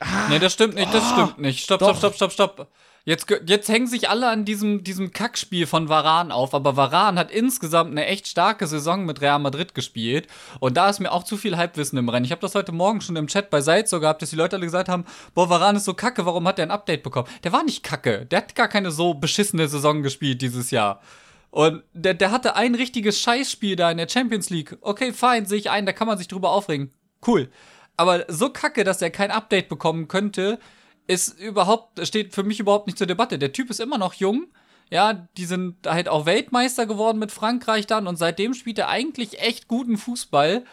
[0.00, 1.64] ah, nee, das stimmt nicht, das oh, stimmt nicht.
[1.64, 2.68] Stopp, stopp, stopp, stopp, stopp.
[3.08, 7.30] Jetzt, jetzt hängen sich alle an diesem, diesem Kackspiel von Varan auf, aber Varan hat
[7.30, 10.26] insgesamt eine echt starke Saison mit Real Madrid gespielt.
[10.58, 12.24] Und da ist mir auch zu viel Halbwissen im Rennen.
[12.24, 14.56] Ich habe das heute Morgen schon im Chat bei Seid so gehabt, dass die Leute
[14.56, 17.28] alle gesagt haben: Boah, Varan ist so kacke, warum hat der ein Update bekommen?
[17.44, 18.26] Der war nicht kacke.
[18.26, 21.00] Der hat gar keine so beschissene Saison gespielt dieses Jahr.
[21.50, 24.76] Und der, der hatte ein richtiges Scheißspiel da in der Champions League.
[24.80, 26.92] Okay, fein, sehe ich ein, da kann man sich drüber aufregen.
[27.26, 27.50] Cool.
[27.96, 30.58] Aber so kacke, dass er kein Update bekommen könnte,
[31.06, 33.38] ist überhaupt, steht für mich überhaupt nicht zur Debatte.
[33.38, 34.48] Der Typ ist immer noch jung.
[34.90, 39.40] Ja, die sind halt auch Weltmeister geworden mit Frankreich dann und seitdem spielt er eigentlich
[39.40, 40.64] echt guten Fußball.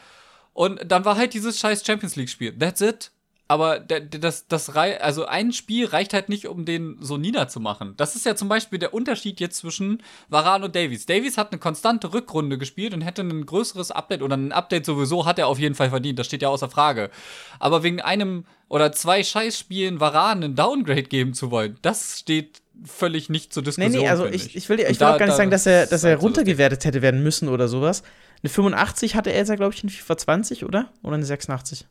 [0.54, 2.58] Und dann war halt dieses scheiß Champions League-Spiel.
[2.58, 3.12] That's it.
[3.48, 7.94] Aber das, das, also ein Spiel reicht halt nicht, um den so niederzumachen.
[7.98, 11.06] Das ist ja zum Beispiel der Unterschied jetzt zwischen Varan und Davies.
[11.06, 15.26] Davies hat eine konstante Rückrunde gespielt und hätte ein größeres Update oder ein Update sowieso
[15.26, 16.20] hat er auf jeden Fall verdient.
[16.20, 17.10] Das steht ja außer Frage.
[17.60, 23.30] Aber wegen einem oder zwei Scheißspielen Varan einen Downgrade geben zu wollen, das steht völlig
[23.30, 23.92] nicht zur Diskussion.
[23.92, 25.86] Nee, nee, also ich, ich, will, ich will da, auch gar nicht sagen, dass er,
[25.86, 28.04] dass er halt runtergewertet hätte werden müssen oder sowas.
[28.42, 30.90] Eine 85 hatte er jetzt, glaube ich, in FIFA 20, oder?
[31.04, 31.88] Oder eine 86?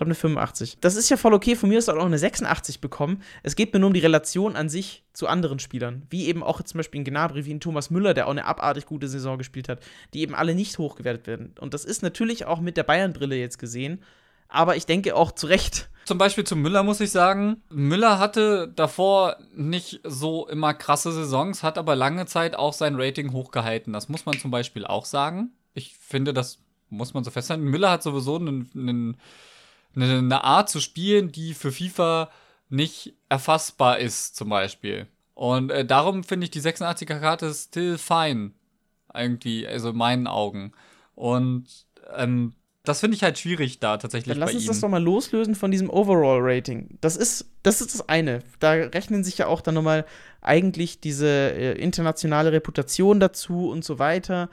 [0.00, 0.78] Glaube, eine 85.
[0.80, 1.54] Das ist ja voll okay.
[1.54, 3.22] Von mir ist auch eine 86 bekommen.
[3.42, 6.06] Es geht mir nur um die Relation an sich zu anderen Spielern.
[6.08, 8.86] Wie eben auch zum Beispiel in Gnabry, wie in Thomas Müller, der auch eine abartig
[8.86, 9.80] gute Saison gespielt hat,
[10.14, 11.54] die eben alle nicht hochgewertet werden.
[11.60, 14.02] Und das ist natürlich auch mit der Bayern-Brille jetzt gesehen.
[14.48, 15.90] Aber ich denke auch zu Recht.
[16.06, 21.62] Zum Beispiel zu Müller muss ich sagen, Müller hatte davor nicht so immer krasse Saisons,
[21.62, 23.92] hat aber lange Zeit auch sein Rating hochgehalten.
[23.92, 25.50] Das muss man zum Beispiel auch sagen.
[25.74, 26.58] Ich finde, das
[26.88, 27.64] muss man so festhalten.
[27.64, 29.16] Müller hat sowieso einen, einen
[29.94, 32.30] eine, eine Art zu spielen, die für FIFA
[32.68, 35.06] nicht erfassbar ist, zum Beispiel.
[35.34, 38.52] Und äh, darum finde ich die 86er-Karte still fine.
[39.12, 40.72] Irgendwie, also in meinen Augen.
[41.14, 41.66] Und
[42.14, 44.34] ähm, das finde ich halt schwierig da tatsächlich.
[44.34, 44.68] Dann lass uns ihm.
[44.68, 46.98] das doch mal loslösen von diesem Overall-Rating.
[47.00, 48.40] Das ist, das ist das eine.
[48.58, 50.06] Da rechnen sich ja auch dann nochmal
[50.40, 54.48] eigentlich diese äh, internationale Reputation dazu und so weiter.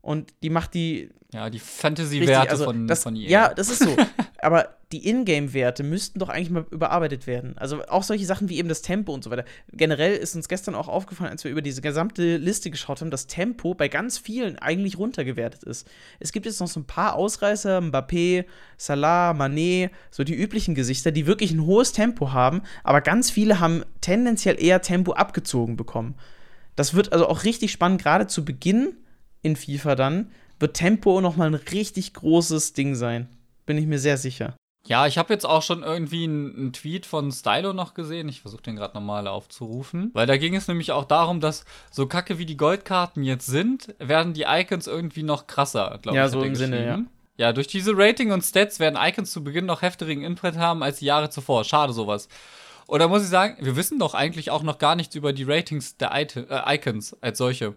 [0.00, 3.28] Und die macht die ja, die Fantasy-Werte also von, das, von EA.
[3.28, 3.94] Ja, das ist so.
[4.40, 7.58] Aber die Ingame-Werte müssten doch eigentlich mal überarbeitet werden.
[7.58, 9.44] Also auch solche Sachen wie eben das Tempo und so weiter.
[9.72, 13.26] Generell ist uns gestern auch aufgefallen, als wir über diese gesamte Liste geschaut haben, dass
[13.26, 15.86] Tempo bei ganz vielen eigentlich runtergewertet ist.
[16.20, 18.46] Es gibt jetzt noch so ein paar Ausreißer, Mbappé,
[18.76, 23.60] Salah, Mané, so die üblichen Gesichter, die wirklich ein hohes Tempo haben, aber ganz viele
[23.60, 26.14] haben tendenziell eher Tempo abgezogen bekommen.
[26.76, 28.94] Das wird also auch richtig spannend, gerade zu Beginn
[29.42, 33.28] in FIFA dann, wird Tempo nochmal ein richtig großes Ding sein.
[33.68, 34.56] Bin ich mir sehr sicher.
[34.86, 38.26] Ja, ich habe jetzt auch schon irgendwie einen, Tweet von Stylo noch gesehen.
[38.30, 40.10] Ich versuche den gerade nochmal aufzurufen.
[40.14, 43.94] Weil da ging es nämlich auch darum, dass so kacke wie die Goldkarten jetzt sind,
[43.98, 46.32] werden die Icons irgendwie noch krasser, glaube ja, ich.
[46.32, 46.98] Ja, so im Sinne, ja.
[47.36, 51.00] Ja, durch diese Rating und Stats werden Icons zu Beginn noch heftigeren Input haben als
[51.00, 51.64] die Jahre zuvor.
[51.64, 52.30] Schade sowas.
[52.86, 55.44] Und da muss ich sagen, wir wissen doch eigentlich auch noch gar nichts über die
[55.44, 57.76] Ratings der äh, Icons als solche.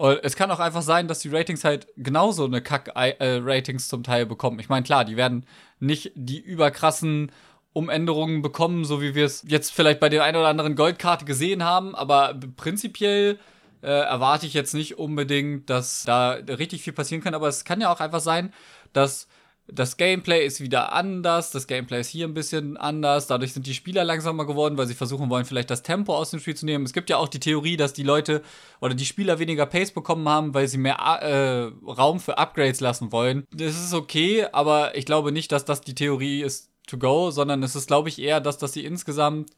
[0.00, 4.24] Und es kann auch einfach sein, dass die Ratings halt genauso eine Kack-Ratings zum Teil
[4.24, 4.58] bekommen.
[4.58, 5.44] Ich meine, klar, die werden
[5.78, 7.30] nicht die überkrassen
[7.74, 11.64] Umänderungen bekommen, so wie wir es jetzt vielleicht bei der einen oder anderen Goldkarte gesehen
[11.64, 13.38] haben, aber prinzipiell
[13.82, 17.82] äh, erwarte ich jetzt nicht unbedingt, dass da richtig viel passieren kann, aber es kann
[17.82, 18.54] ja auch einfach sein,
[18.94, 19.28] dass
[19.72, 23.74] das Gameplay ist wieder anders, das Gameplay ist hier ein bisschen anders, dadurch sind die
[23.74, 26.84] Spieler langsamer geworden, weil sie versuchen wollen, vielleicht das Tempo aus dem Spiel zu nehmen.
[26.84, 28.42] Es gibt ja auch die Theorie, dass die Leute
[28.80, 33.12] oder die Spieler weniger Pace bekommen haben, weil sie mehr äh, Raum für Upgrades lassen
[33.12, 33.44] wollen.
[33.52, 37.62] Das ist okay, aber ich glaube nicht, dass das die Theorie ist to go, sondern
[37.62, 39.50] es ist, glaube ich, eher, dass, dass sie insgesamt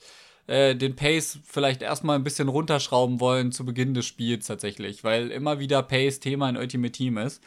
[0.47, 5.31] äh, den Pace vielleicht erstmal ein bisschen runterschrauben wollen zu Beginn des Spiels tatsächlich, weil
[5.31, 7.43] immer wieder Pace Thema in Ultimate Team ist.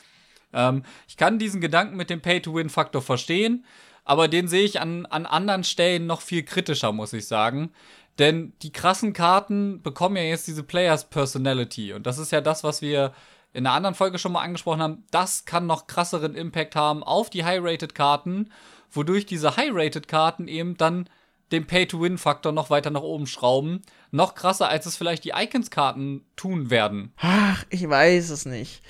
[0.56, 3.66] Ähm, ich kann diesen Gedanken mit dem Pay-to-Win-Faktor verstehen,
[4.04, 7.72] aber den sehe ich an, an anderen Stellen noch viel kritischer, muss ich sagen.
[8.18, 11.94] Denn die krassen Karten bekommen ja jetzt diese Players Personality.
[11.94, 13.14] Und das ist ja das, was wir
[13.52, 15.04] in einer anderen Folge schon mal angesprochen haben.
[15.12, 18.52] Das kann noch krasseren Impact haben auf die High-Rated-Karten,
[18.92, 21.10] wodurch diese High-Rated-Karten eben dann
[21.52, 23.82] den Pay-to-Win-Faktor noch weiter nach oben schrauben.
[24.12, 27.14] Noch krasser, als es vielleicht die Icons-Karten tun werden.
[27.18, 28.82] Ach, ich weiß es nicht.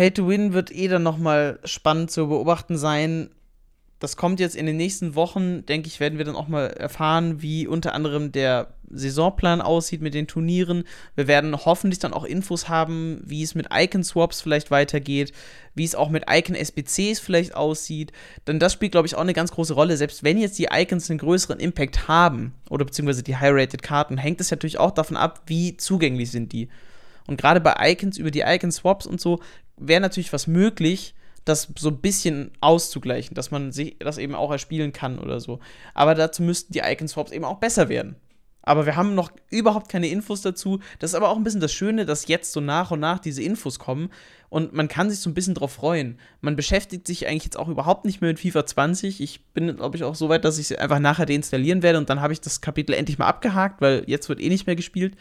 [0.00, 3.28] Pay to Win wird eh dann nochmal spannend zu beobachten sein.
[3.98, 7.42] Das kommt jetzt in den nächsten Wochen, denke ich, werden wir dann auch mal erfahren,
[7.42, 10.84] wie unter anderem der Saisonplan aussieht mit den Turnieren.
[11.16, 15.34] Wir werden hoffentlich dann auch Infos haben, wie es mit Icon-Swaps vielleicht weitergeht,
[15.74, 18.10] wie es auch mit Icon-SBCs vielleicht aussieht.
[18.46, 19.98] Denn das spielt, glaube ich, auch eine ganz große Rolle.
[19.98, 24.50] Selbst wenn jetzt die Icons einen größeren Impact haben, oder beziehungsweise die High-Rated-Karten, hängt es
[24.50, 26.70] natürlich auch davon ab, wie zugänglich sind die.
[27.26, 29.40] Und gerade bei Icons, über die Icon-Swaps und so,
[29.80, 31.14] wäre natürlich was möglich,
[31.44, 35.58] das so ein bisschen auszugleichen, dass man sich das eben auch erspielen kann oder so.
[35.94, 38.16] Aber dazu müssten die Icon-Swaps eben auch besser werden.
[38.62, 40.80] Aber wir haben noch überhaupt keine Infos dazu.
[40.98, 43.42] Das ist aber auch ein bisschen das Schöne, dass jetzt so nach und nach diese
[43.42, 44.10] Infos kommen
[44.50, 46.18] und man kann sich so ein bisschen drauf freuen.
[46.40, 49.20] Man beschäftigt sich eigentlich jetzt auch überhaupt nicht mehr mit FIFA 20.
[49.22, 52.10] Ich bin, glaube ich, auch so weit, dass ich es einfach nachher deinstallieren werde und
[52.10, 55.16] dann habe ich das Kapitel endlich mal abgehakt, weil jetzt wird eh nicht mehr gespielt.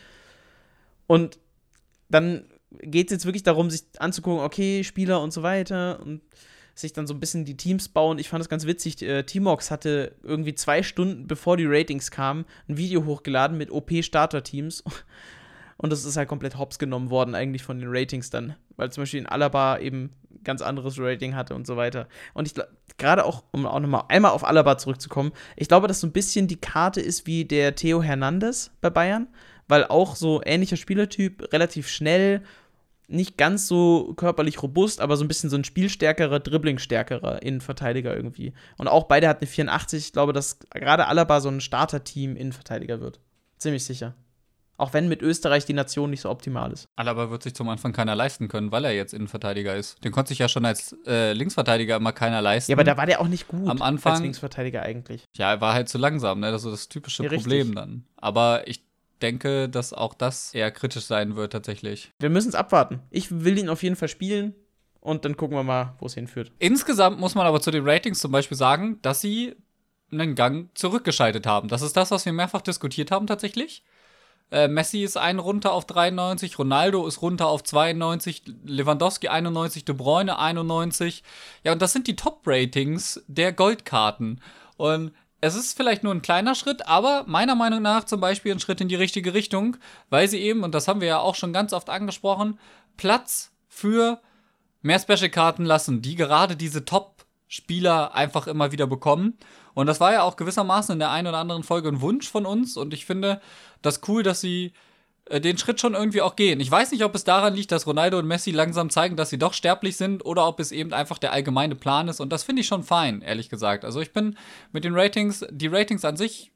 [1.07, 1.39] Und
[2.09, 6.21] dann geht es jetzt wirklich darum, sich anzugucken, okay, Spieler und so weiter und
[6.75, 8.19] sich dann so ein bisschen die Teams bauen.
[8.19, 9.01] Ich fand das ganz witzig.
[9.01, 14.83] Äh, Timox hatte irgendwie zwei Stunden bevor die Ratings kamen, ein Video hochgeladen mit OP-Starter-Teams.
[15.77, 18.55] Und das ist halt komplett hops genommen worden, eigentlich von den Ratings dann.
[18.75, 20.11] Weil zum Beispiel in Alaba eben
[20.43, 22.07] ganz anderes Rating hatte und so weiter.
[22.33, 26.01] Und ich glaube, gerade auch, um auch nochmal einmal auf Alaba zurückzukommen, ich glaube, dass
[26.01, 29.27] so ein bisschen die Karte ist wie der Theo Hernandez bei Bayern,
[29.69, 32.41] weil auch so ähnlicher Spielertyp, relativ schnell,
[33.07, 38.53] nicht ganz so körperlich robust, aber so ein bisschen so ein spielstärkerer, dribblingstärkerer Innenverteidiger irgendwie.
[38.77, 40.07] Und auch beide hatten eine 84.
[40.07, 43.19] Ich glaube, dass gerade Alaba so ein Starter-Team Innenverteidiger wird.
[43.57, 44.13] Ziemlich sicher.
[44.77, 46.85] Auch wenn mit Österreich die Nation nicht so optimal ist.
[46.95, 50.01] Alaba wird sich zum Anfang keiner leisten können, weil er jetzt Innenverteidiger ist.
[50.05, 52.71] Den konnte sich ja schon als äh, Linksverteidiger immer keiner leisten.
[52.71, 55.25] Ja, aber da war der auch nicht gut Am Anfang, als Linksverteidiger eigentlich.
[55.35, 56.51] Ja, er war halt zu langsam, ne?
[56.51, 58.05] Das ist so das typische Ja, Problem dann.
[58.15, 58.88] Aber ich
[59.19, 62.11] denke, dass auch das eher kritisch sein wird tatsächlich.
[62.19, 63.01] Wir müssen es abwarten.
[63.09, 64.55] Ich will ihn auf jeden Fall spielen
[65.01, 66.51] und dann gucken wir mal, wo es hinführt.
[66.59, 69.55] Insgesamt muss man aber zu den Ratings zum Beispiel sagen, dass sie
[70.11, 71.67] einen Gang zurückgeschaltet haben.
[71.67, 73.83] Das ist das, was wir mehrfach diskutiert haben tatsächlich.
[74.51, 79.93] Äh, Messi ist einen runter auf 93, Ronaldo ist runter auf 92, Lewandowski 91, De
[79.93, 81.23] Bruyne 91.
[81.63, 84.41] Ja, und das sind die Top-Ratings der Goldkarten.
[84.75, 88.59] Und es ist vielleicht nur ein kleiner Schritt, aber meiner Meinung nach zum Beispiel ein
[88.59, 89.77] Schritt in die richtige Richtung,
[90.09, 92.59] weil sie eben, und das haben wir ja auch schon ganz oft angesprochen,
[92.97, 94.19] Platz für
[94.81, 99.37] mehr Special-Karten lassen, die gerade diese Top-Spieler einfach immer wieder bekommen.
[99.73, 102.45] Und das war ja auch gewissermaßen in der einen oder anderen Folge ein Wunsch von
[102.45, 102.75] uns.
[102.75, 103.41] Und ich finde
[103.81, 104.73] das cool, dass sie
[105.31, 106.59] den Schritt schon irgendwie auch gehen.
[106.59, 109.37] Ich weiß nicht, ob es daran liegt, dass Ronaldo und Messi langsam zeigen, dass sie
[109.37, 112.19] doch sterblich sind, oder ob es eben einfach der allgemeine Plan ist.
[112.19, 113.85] Und das finde ich schon fein, ehrlich gesagt.
[113.85, 114.35] Also ich bin
[114.71, 116.51] mit den Ratings, die Ratings an sich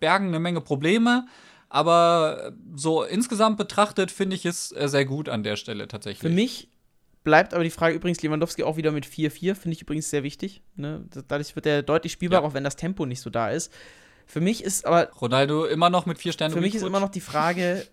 [0.00, 1.26] bergen eine Menge Probleme.
[1.68, 6.20] Aber so insgesamt betrachtet finde ich es äh, sehr gut an der Stelle tatsächlich.
[6.20, 6.68] Für mich
[7.24, 10.60] bleibt aber die Frage übrigens Lewandowski auch wieder mit 4-4, finde ich übrigens sehr wichtig.
[10.76, 11.06] Ne?
[11.28, 12.48] Dadurch wird er deutlich spielbarer, Ja.
[12.48, 13.72] auch wenn das Tempo nicht so da ist.
[14.26, 16.54] Für mich ist aber Ronaldo immer noch mit vier Sternen.
[16.54, 17.86] Für mich ist immer noch die Frage,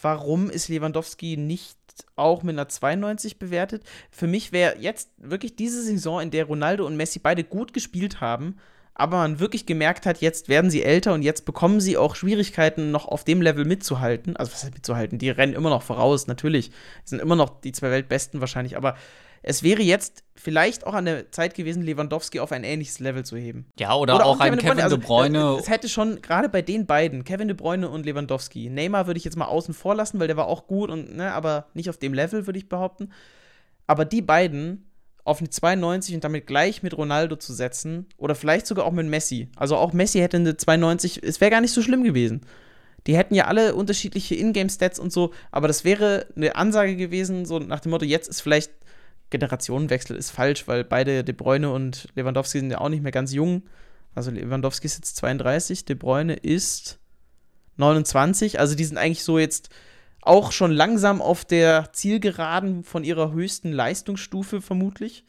[0.00, 1.78] warum ist Lewandowski nicht
[2.16, 3.84] auch mit einer 92 bewertet?
[4.10, 8.20] Für mich wäre jetzt wirklich diese Saison, in der Ronaldo und Messi beide gut gespielt
[8.20, 8.56] haben,
[8.94, 12.90] aber man wirklich gemerkt hat, jetzt werden sie älter und jetzt bekommen sie auch Schwierigkeiten,
[12.90, 14.36] noch auf dem Level mitzuhalten.
[14.36, 15.18] Also, was heißt mitzuhalten?
[15.18, 16.70] Die rennen immer noch voraus, natürlich.
[17.04, 18.96] Sind immer noch die zwei Weltbesten wahrscheinlich, aber
[19.42, 23.36] es wäre jetzt vielleicht auch an der Zeit gewesen, Lewandowski auf ein ähnliches Level zu
[23.36, 23.66] heben.
[23.78, 25.38] Ja, oder, auch ein Kevin Also, De Bruyne.
[25.56, 29.18] äh, Es hätte schon, gerade bei den beiden, Kevin De Bruyne und Lewandowski, Neymar würde
[29.18, 31.90] ich jetzt mal außen vor lassen, weil der war auch gut und, ne, aber nicht
[31.90, 33.10] auf dem Level, würde ich behaupten.
[33.86, 34.88] Aber die beiden
[35.24, 39.06] auf eine 92 und damit gleich mit Ronaldo zu setzen oder vielleicht sogar auch mit
[39.06, 39.48] Messi.
[39.56, 42.40] Also auch Messi hätte eine 92, es wäre gar nicht so schlimm gewesen.
[43.06, 47.58] Die hätten ja alle unterschiedliche Ingame-Stats und so, aber das wäre eine Ansage gewesen, so
[47.58, 48.70] nach dem Motto, jetzt ist vielleicht
[49.32, 53.32] Generationenwechsel ist falsch, weil beide De Bruyne und Lewandowski sind ja auch nicht mehr ganz
[53.32, 53.62] jung.
[54.14, 57.00] Also Lewandowski ist jetzt 32, De Bruyne ist
[57.76, 58.60] 29.
[58.60, 59.70] Also die sind eigentlich so jetzt
[60.20, 65.24] auch schon langsam auf der Zielgeraden von ihrer höchsten Leistungsstufe vermutlich.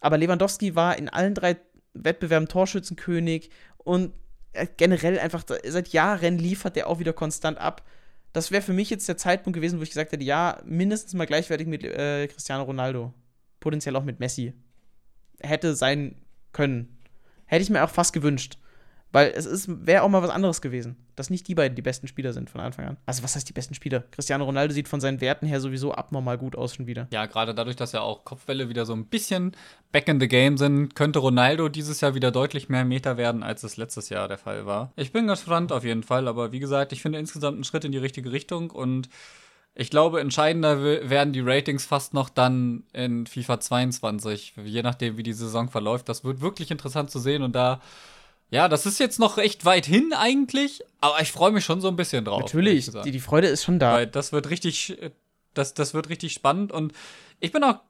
[0.00, 1.56] Aber Lewandowski war in allen drei
[1.94, 4.12] Wettbewerben Torschützenkönig und
[4.52, 7.82] äh, generell einfach seit Jahren liefert der auch wieder konstant ab.
[8.32, 11.26] Das wäre für mich jetzt der Zeitpunkt gewesen, wo ich gesagt hätte, ja, mindestens mal
[11.26, 13.14] gleichwertig mit äh, Cristiano Ronaldo.
[13.66, 14.52] Potenziell auch mit Messi.
[15.40, 16.14] Hätte sein
[16.52, 17.00] können.
[17.46, 18.58] Hätte ich mir auch fast gewünscht.
[19.10, 22.32] Weil es wäre auch mal was anderes gewesen, dass nicht die beiden die besten Spieler
[22.32, 22.96] sind von Anfang an.
[23.06, 24.04] Also, was heißt die besten Spieler?
[24.12, 27.08] Cristiano Ronaldo sieht von seinen Werten her sowieso abnormal gut aus schon wieder.
[27.10, 29.50] Ja, gerade dadurch, dass ja auch Kopfbälle wieder so ein bisschen
[29.90, 33.64] back in the game sind, könnte Ronaldo dieses Jahr wieder deutlich mehr Meter werden, als
[33.64, 34.92] es letztes Jahr der Fall war.
[34.94, 37.90] Ich bin gespannt auf jeden Fall, aber wie gesagt, ich finde insgesamt einen Schritt in
[37.90, 39.08] die richtige Richtung und
[39.78, 45.22] Ich glaube, entscheidender werden die Ratings fast noch dann in FIFA 22, je nachdem, wie
[45.22, 46.08] die Saison verläuft.
[46.08, 47.82] Das wird wirklich interessant zu sehen und da,
[48.50, 51.88] ja, das ist jetzt noch echt weit hin eigentlich, aber ich freue mich schon so
[51.88, 52.40] ein bisschen drauf.
[52.40, 53.92] Natürlich, die, die Freude ist schon da.
[53.92, 54.96] Weil das wird richtig,
[55.52, 56.94] das, das wird richtig spannend und
[57.40, 57.80] ich bin auch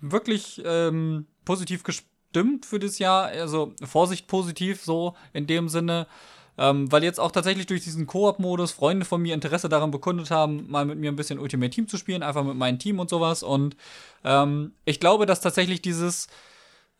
[0.00, 6.06] wirklich ähm, positiv gestimmt für das Jahr, also Vorsicht positiv so in dem Sinne.
[6.58, 10.70] Ähm, weil jetzt auch tatsächlich durch diesen Koop-Modus Freunde von mir Interesse daran bekundet haben,
[10.70, 13.42] mal mit mir ein bisschen Ultimate Team zu spielen, einfach mit meinem Team und sowas.
[13.42, 13.76] Und
[14.24, 16.28] ähm, ich glaube, dass tatsächlich dieses,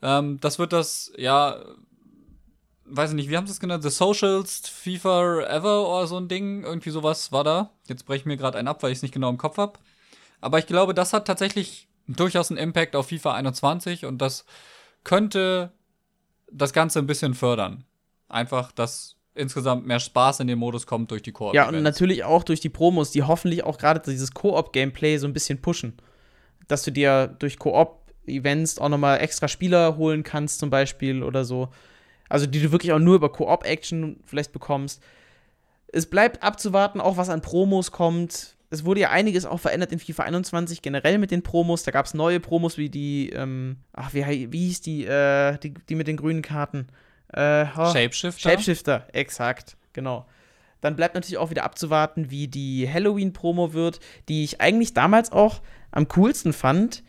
[0.03, 1.57] ähm, das wird das, ja,
[2.85, 3.83] weiß ich nicht, wie haben sie es genannt?
[3.83, 7.71] The Socials, FIFA Ever oder so ein Ding, irgendwie sowas war da.
[7.88, 9.79] Jetzt breche ich mir gerade einen ab, weil ich es nicht genau im Kopf habe.
[10.40, 14.45] Aber ich glaube, das hat tatsächlich durchaus einen Impact auf FIFA 21 und das
[15.03, 15.73] könnte
[16.51, 17.85] das Ganze ein bisschen fördern.
[18.29, 21.55] Einfach, dass insgesamt mehr Spaß in den Modus kommt durch die Koop.
[21.55, 25.33] Ja, und natürlich auch durch die Promos, die hoffentlich auch gerade dieses Koop-Gameplay so ein
[25.33, 25.94] bisschen pushen.
[26.68, 31.68] Dass du dir durch Koop-Events auch nochmal extra Spieler holen kannst, zum Beispiel oder so.
[32.29, 35.03] Also die du wirklich auch nur über Koop-Action vielleicht bekommst.
[35.88, 38.57] Es bleibt abzuwarten, auch was an Promos kommt.
[38.70, 41.85] Es wurde ja einiges auch verändert in FIFA 21, generell mit den Promos.
[41.85, 45.75] Da gab es neue Promos wie die, ähm, ach, wie, wie hieß die, äh, die,
[45.88, 46.88] die mit den grünen Karten?
[47.33, 48.51] Äh, oh, Shapeshifter?
[48.51, 50.27] Shapeshifter, exakt, genau.
[50.81, 55.61] Dann bleibt natürlich auch wieder abzuwarten, wie die Halloween-Promo wird, die ich eigentlich damals auch
[55.91, 57.03] am coolsten fand,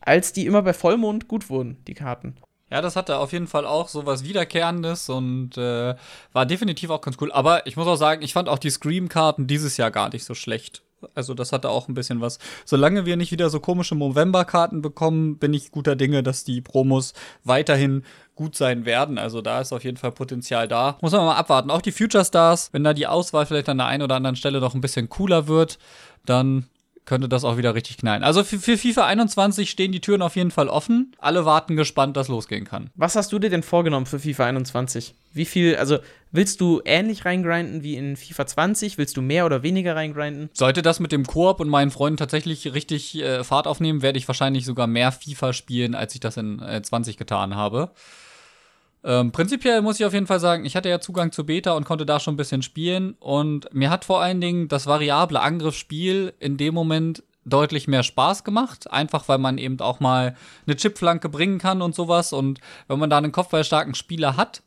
[0.00, 2.36] als die immer bei Vollmond gut wurden, die Karten.
[2.70, 5.94] Ja, das hatte auf jeden Fall auch so was Wiederkehrendes und äh,
[6.32, 7.30] war definitiv auch ganz cool.
[7.30, 10.34] Aber ich muss auch sagen, ich fand auch die Scream-Karten dieses Jahr gar nicht so
[10.34, 10.82] schlecht.
[11.14, 12.38] Also das hatte auch ein bisschen was.
[12.64, 17.14] Solange wir nicht wieder so komische Movember-Karten bekommen, bin ich guter Dinge, dass die Promos
[17.44, 19.18] weiterhin gut sein werden.
[19.18, 20.96] Also da ist auf jeden Fall Potenzial da.
[21.00, 21.70] Muss man mal abwarten.
[21.70, 24.60] Auch die Future Stars, wenn da die Auswahl vielleicht an der einen oder anderen Stelle
[24.60, 25.78] noch ein bisschen cooler wird,
[26.24, 26.66] dann
[27.04, 28.22] könnte das auch wieder richtig knallen.
[28.22, 31.14] Also für, für, FIFA 21 stehen die Türen auf jeden Fall offen.
[31.18, 32.90] Alle warten gespannt, dass losgehen kann.
[32.94, 35.14] Was hast du dir denn vorgenommen für FIFA 21?
[35.32, 35.98] Wie viel, also
[36.30, 38.98] willst du ähnlich reingrinden wie in FIFA 20?
[38.98, 40.50] Willst du mehr oder weniger reingrinden?
[40.52, 44.28] Sollte das mit dem Koop und meinen Freunden tatsächlich richtig äh, Fahrt aufnehmen, werde ich
[44.28, 47.90] wahrscheinlich sogar mehr FIFA spielen, als ich das in äh, 20 getan habe.
[49.04, 51.84] Ähm, prinzipiell muss ich auf jeden Fall sagen, ich hatte ja Zugang zur Beta und
[51.84, 53.14] konnte da schon ein bisschen spielen.
[53.18, 58.44] Und mir hat vor allen Dingen das variable Angriffsspiel in dem Moment deutlich mehr Spaß
[58.44, 58.90] gemacht.
[58.90, 60.36] Einfach weil man eben auch mal
[60.66, 62.32] eine Chipflanke bringen kann und sowas.
[62.32, 64.62] Und wenn man da einen kopfballstarken Spieler hat,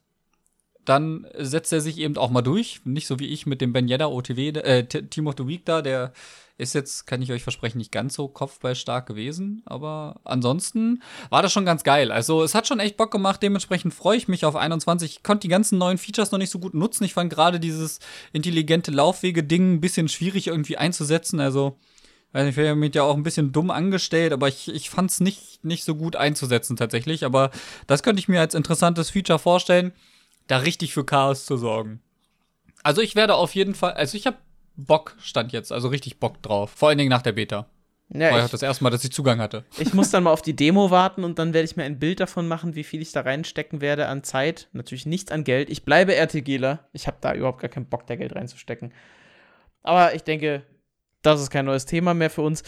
[0.83, 2.81] dann setzt er sich eben auch mal durch.
[2.83, 5.81] Nicht so wie ich mit dem Ben Yedda OTW, äh, Team of the Week da,
[5.81, 6.13] der
[6.57, 9.61] ist jetzt, kann ich euch versprechen, nicht ganz so kopfballstark gewesen.
[9.65, 12.11] Aber ansonsten war das schon ganz geil.
[12.11, 13.43] Also es hat schon echt Bock gemacht.
[13.43, 15.17] Dementsprechend freue ich mich auf 21.
[15.17, 17.03] Ich konnte die ganzen neuen Features noch nicht so gut nutzen.
[17.03, 17.99] Ich fand gerade dieses
[18.31, 21.41] intelligente Laufwege-Ding ein bisschen schwierig irgendwie einzusetzen.
[21.41, 21.77] Also
[22.31, 25.11] weiß nicht, ich habe mich ja auch ein bisschen dumm angestellt, aber ich, ich fand
[25.11, 27.25] es nicht, nicht so gut einzusetzen tatsächlich.
[27.25, 27.51] Aber
[27.87, 29.91] das könnte ich mir als interessantes Feature vorstellen,
[30.47, 32.01] da richtig für Chaos zu sorgen.
[32.83, 34.37] Also ich werde auf jeden Fall, also ich habe
[34.77, 36.71] Bock stand jetzt, also richtig Bock drauf.
[36.71, 37.67] Vor allen Dingen nach der Beta.
[38.09, 39.65] Ja, War ich, das erste Mal, dass ich Zugang hatte.
[39.79, 42.19] Ich muss dann mal auf die Demo warten und dann werde ich mir ein Bild
[42.19, 44.69] davon machen, wie viel ich da reinstecken werde an Zeit.
[44.73, 45.69] Natürlich nichts an Geld.
[45.69, 46.87] Ich bleibe RTGler.
[46.93, 48.93] Ich habe da überhaupt gar keinen Bock, da Geld reinzustecken.
[49.81, 50.63] Aber ich denke,
[51.23, 52.63] das ist kein neues Thema mehr für uns.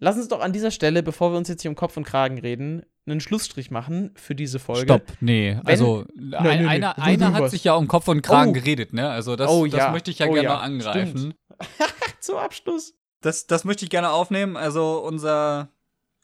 [0.00, 2.38] Lass uns doch an dieser Stelle, bevor wir uns jetzt hier um Kopf und Kragen
[2.38, 4.84] reden, einen Schlussstrich machen für diese Folge.
[4.84, 5.56] Stopp, nee.
[5.56, 8.54] Wenn, also nö, nö, nö, einer, einer hat sich ja um Kopf und Kragen oh.
[8.54, 9.08] geredet, ne?
[9.08, 9.76] Also das, oh, ja.
[9.76, 10.58] das möchte ich ja oh, gerne ja.
[10.58, 11.34] angreifen.
[12.20, 12.94] Zum Abschluss.
[13.20, 14.56] Das, das möchte ich gerne aufnehmen.
[14.56, 15.68] Also unser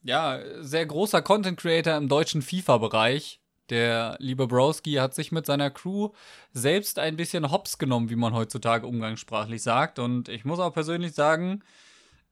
[0.03, 5.71] ja, sehr großer Content Creator im deutschen FIFA-Bereich, der liebe Browski, hat sich mit seiner
[5.71, 6.11] Crew
[6.53, 9.99] selbst ein bisschen hops genommen, wie man heutzutage umgangssprachlich sagt.
[9.99, 11.63] Und ich muss auch persönlich sagen,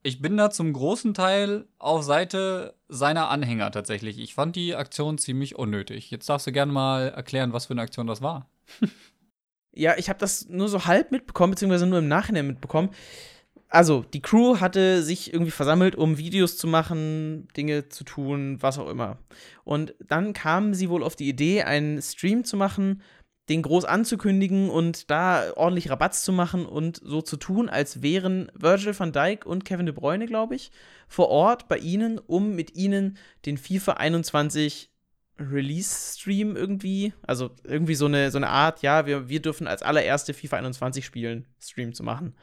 [0.02, 4.18] ich bin da zum großen Teil auf Seite seiner Anhänger tatsächlich.
[4.18, 6.10] Ich fand die Aktion ziemlich unnötig.
[6.10, 8.48] Jetzt darfst du gerne mal erklären, was für eine Aktion das war.
[9.74, 12.90] ja, ich habe das nur so halb mitbekommen, beziehungsweise nur im Nachhinein mitbekommen.
[13.68, 18.78] Also, die Crew hatte sich irgendwie versammelt, um Videos zu machen, Dinge zu tun, was
[18.78, 19.16] auch immer.
[19.64, 23.00] Und dann kamen sie wohl auf die Idee, einen Stream zu machen,
[23.48, 28.52] den groß anzukündigen und da ordentlich Rabatz zu machen und so zu tun, als wären
[28.54, 30.70] Virgil van Dijk und Kevin De Bruyne, glaube ich,
[31.08, 33.16] vor Ort bei ihnen, um mit ihnen
[33.46, 34.91] den FIFA 21
[35.38, 40.34] Release-Stream irgendwie, also irgendwie so eine, so eine Art, ja, wir, wir dürfen als allererste
[40.34, 42.34] FIFA 21 spielen, Stream zu machen.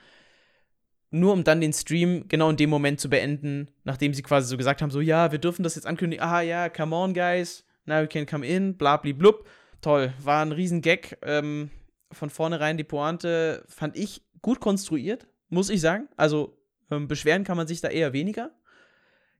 [1.11, 4.57] Nur um dann den Stream genau in dem Moment zu beenden, nachdem sie quasi so
[4.57, 8.01] gesagt haben, so, ja, wir dürfen das jetzt ankündigen, ah ja, come on, guys, now
[8.01, 9.47] we can come in, bla, bla, blub
[9.81, 10.13] toll.
[10.21, 11.17] War ein Riesengag.
[11.21, 11.71] Ähm,
[12.11, 16.07] von vornherein die Pointe fand ich gut konstruiert, muss ich sagen.
[16.17, 16.59] Also
[16.91, 18.51] Ähm, beschweren kann man sich da eher weniger.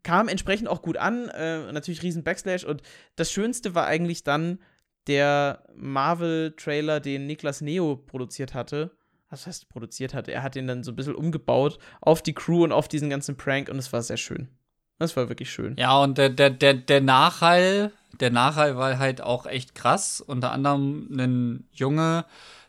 [0.03, 2.81] Kam entsprechend auch gut an, äh, natürlich riesen Backslash und
[3.15, 4.59] das Schönste war eigentlich dann
[5.07, 8.91] der Marvel-Trailer, den Niklas Neo produziert hatte.
[9.29, 10.31] Was heißt produziert hatte?
[10.31, 13.37] Er hat den dann so ein bisschen umgebaut auf die Crew und auf diesen ganzen
[13.37, 14.49] Prank und es war sehr schön.
[14.97, 15.75] Das war wirklich schön.
[15.77, 20.19] Ja, und der, der, der, der Nachhall, der Nachhall war halt auch echt krass.
[20.21, 22.25] Unter anderem ein Junge,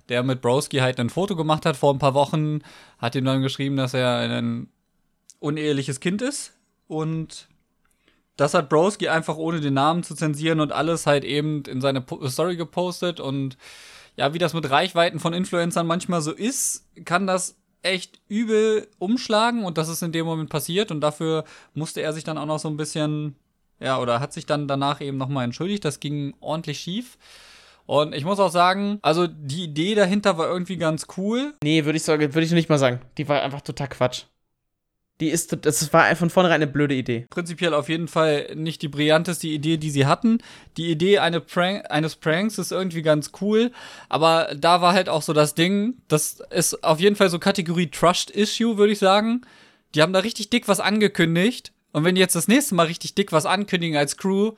[0.08, 2.60] der mit Broski halt ein Foto gemacht hat vor ein paar Wochen,
[2.98, 4.68] hat ihm dann geschrieben, dass er ein
[5.40, 6.52] uneheliches Kind ist.
[6.90, 7.46] Und
[8.36, 12.04] das hat Broski einfach ohne den Namen zu zensieren und alles halt eben in seine
[12.26, 13.20] Story gepostet.
[13.20, 13.56] Und
[14.16, 19.64] ja, wie das mit Reichweiten von Influencern manchmal so ist, kann das echt übel umschlagen
[19.64, 22.58] und das ist in dem Moment passiert und dafür musste er sich dann auch noch
[22.58, 23.36] so ein bisschen,
[23.78, 25.84] ja, oder hat sich dann danach eben nochmal entschuldigt.
[25.84, 27.18] Das ging ordentlich schief.
[27.86, 31.54] Und ich muss auch sagen, also die Idee dahinter war irgendwie ganz cool.
[31.62, 33.00] Nee, würde ich sagen, würde ich nicht mal sagen.
[33.16, 34.24] Die war einfach total Quatsch.
[35.20, 37.26] Die ist, das war von vornherein eine blöde Idee.
[37.28, 40.38] Prinzipiell auf jeden Fall nicht die brillanteste Idee, die sie hatten.
[40.76, 43.70] Die Idee eine Prank, eines Pranks ist irgendwie ganz cool,
[44.08, 47.88] aber da war halt auch so das Ding, das ist auf jeden Fall so Kategorie
[47.88, 49.42] Trust Issue, würde ich sagen.
[49.94, 53.14] Die haben da richtig dick was angekündigt und wenn die jetzt das nächste Mal richtig
[53.14, 54.52] dick was ankündigen als Crew,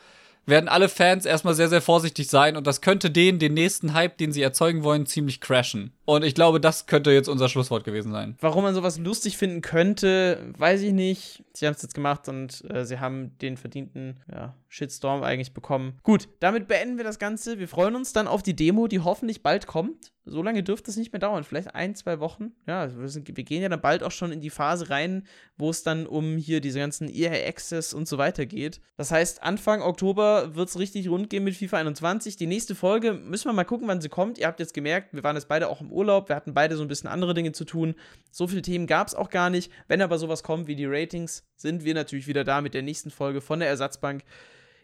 [0.47, 4.19] werden alle Fans erstmal sehr, sehr vorsichtig sein und das könnte den, den nächsten Hype,
[4.19, 5.93] den sie erzeugen wollen, ziemlich crashen.
[6.05, 8.37] Und ich glaube, das könnte jetzt unser Schlusswort gewesen sein.
[8.41, 11.45] Warum man sowas lustig finden könnte, weiß ich nicht.
[11.53, 15.99] Sie haben es jetzt gemacht und äh, sie haben den verdienten ja, Shitstorm eigentlich bekommen.
[16.03, 17.59] Gut, damit beenden wir das Ganze.
[17.59, 20.13] Wir freuen uns dann auf die Demo, die hoffentlich bald kommt.
[20.25, 22.53] So lange dürfte es nicht mehr dauern, vielleicht ein, zwei Wochen.
[22.67, 25.27] Ja, wir, sind, wir, gehen ja dann bald auch schon in die Phase rein,
[25.59, 28.81] wo es dann um hier diese ganzen EA Access und so weiter geht.
[28.97, 32.37] Das heißt, Anfang Oktober wird es richtig rund gehen mit FIFA 21.
[32.37, 34.39] Die nächste Folge müssen wir mal gucken, wann sie kommt.
[34.39, 36.83] Ihr habt jetzt gemerkt, wir waren jetzt beide auch im Urlaub, wir hatten beide so
[36.83, 37.95] ein bisschen andere Dinge zu tun.
[38.31, 39.71] So viele Themen gab es auch gar nicht.
[39.89, 43.11] Wenn aber sowas kommt wie die Ratings, sind wir natürlich wieder da mit der nächsten
[43.11, 44.25] Folge von der Ersatzbank.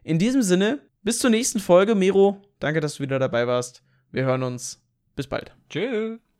[0.04, 1.94] In diesem Sinne, bis zur nächsten Folge.
[1.94, 3.82] Mero, danke, dass du wieder dabei warst.
[4.10, 4.82] Wir hören uns.
[5.16, 5.52] Bis bald.
[5.68, 6.27] Tschüss.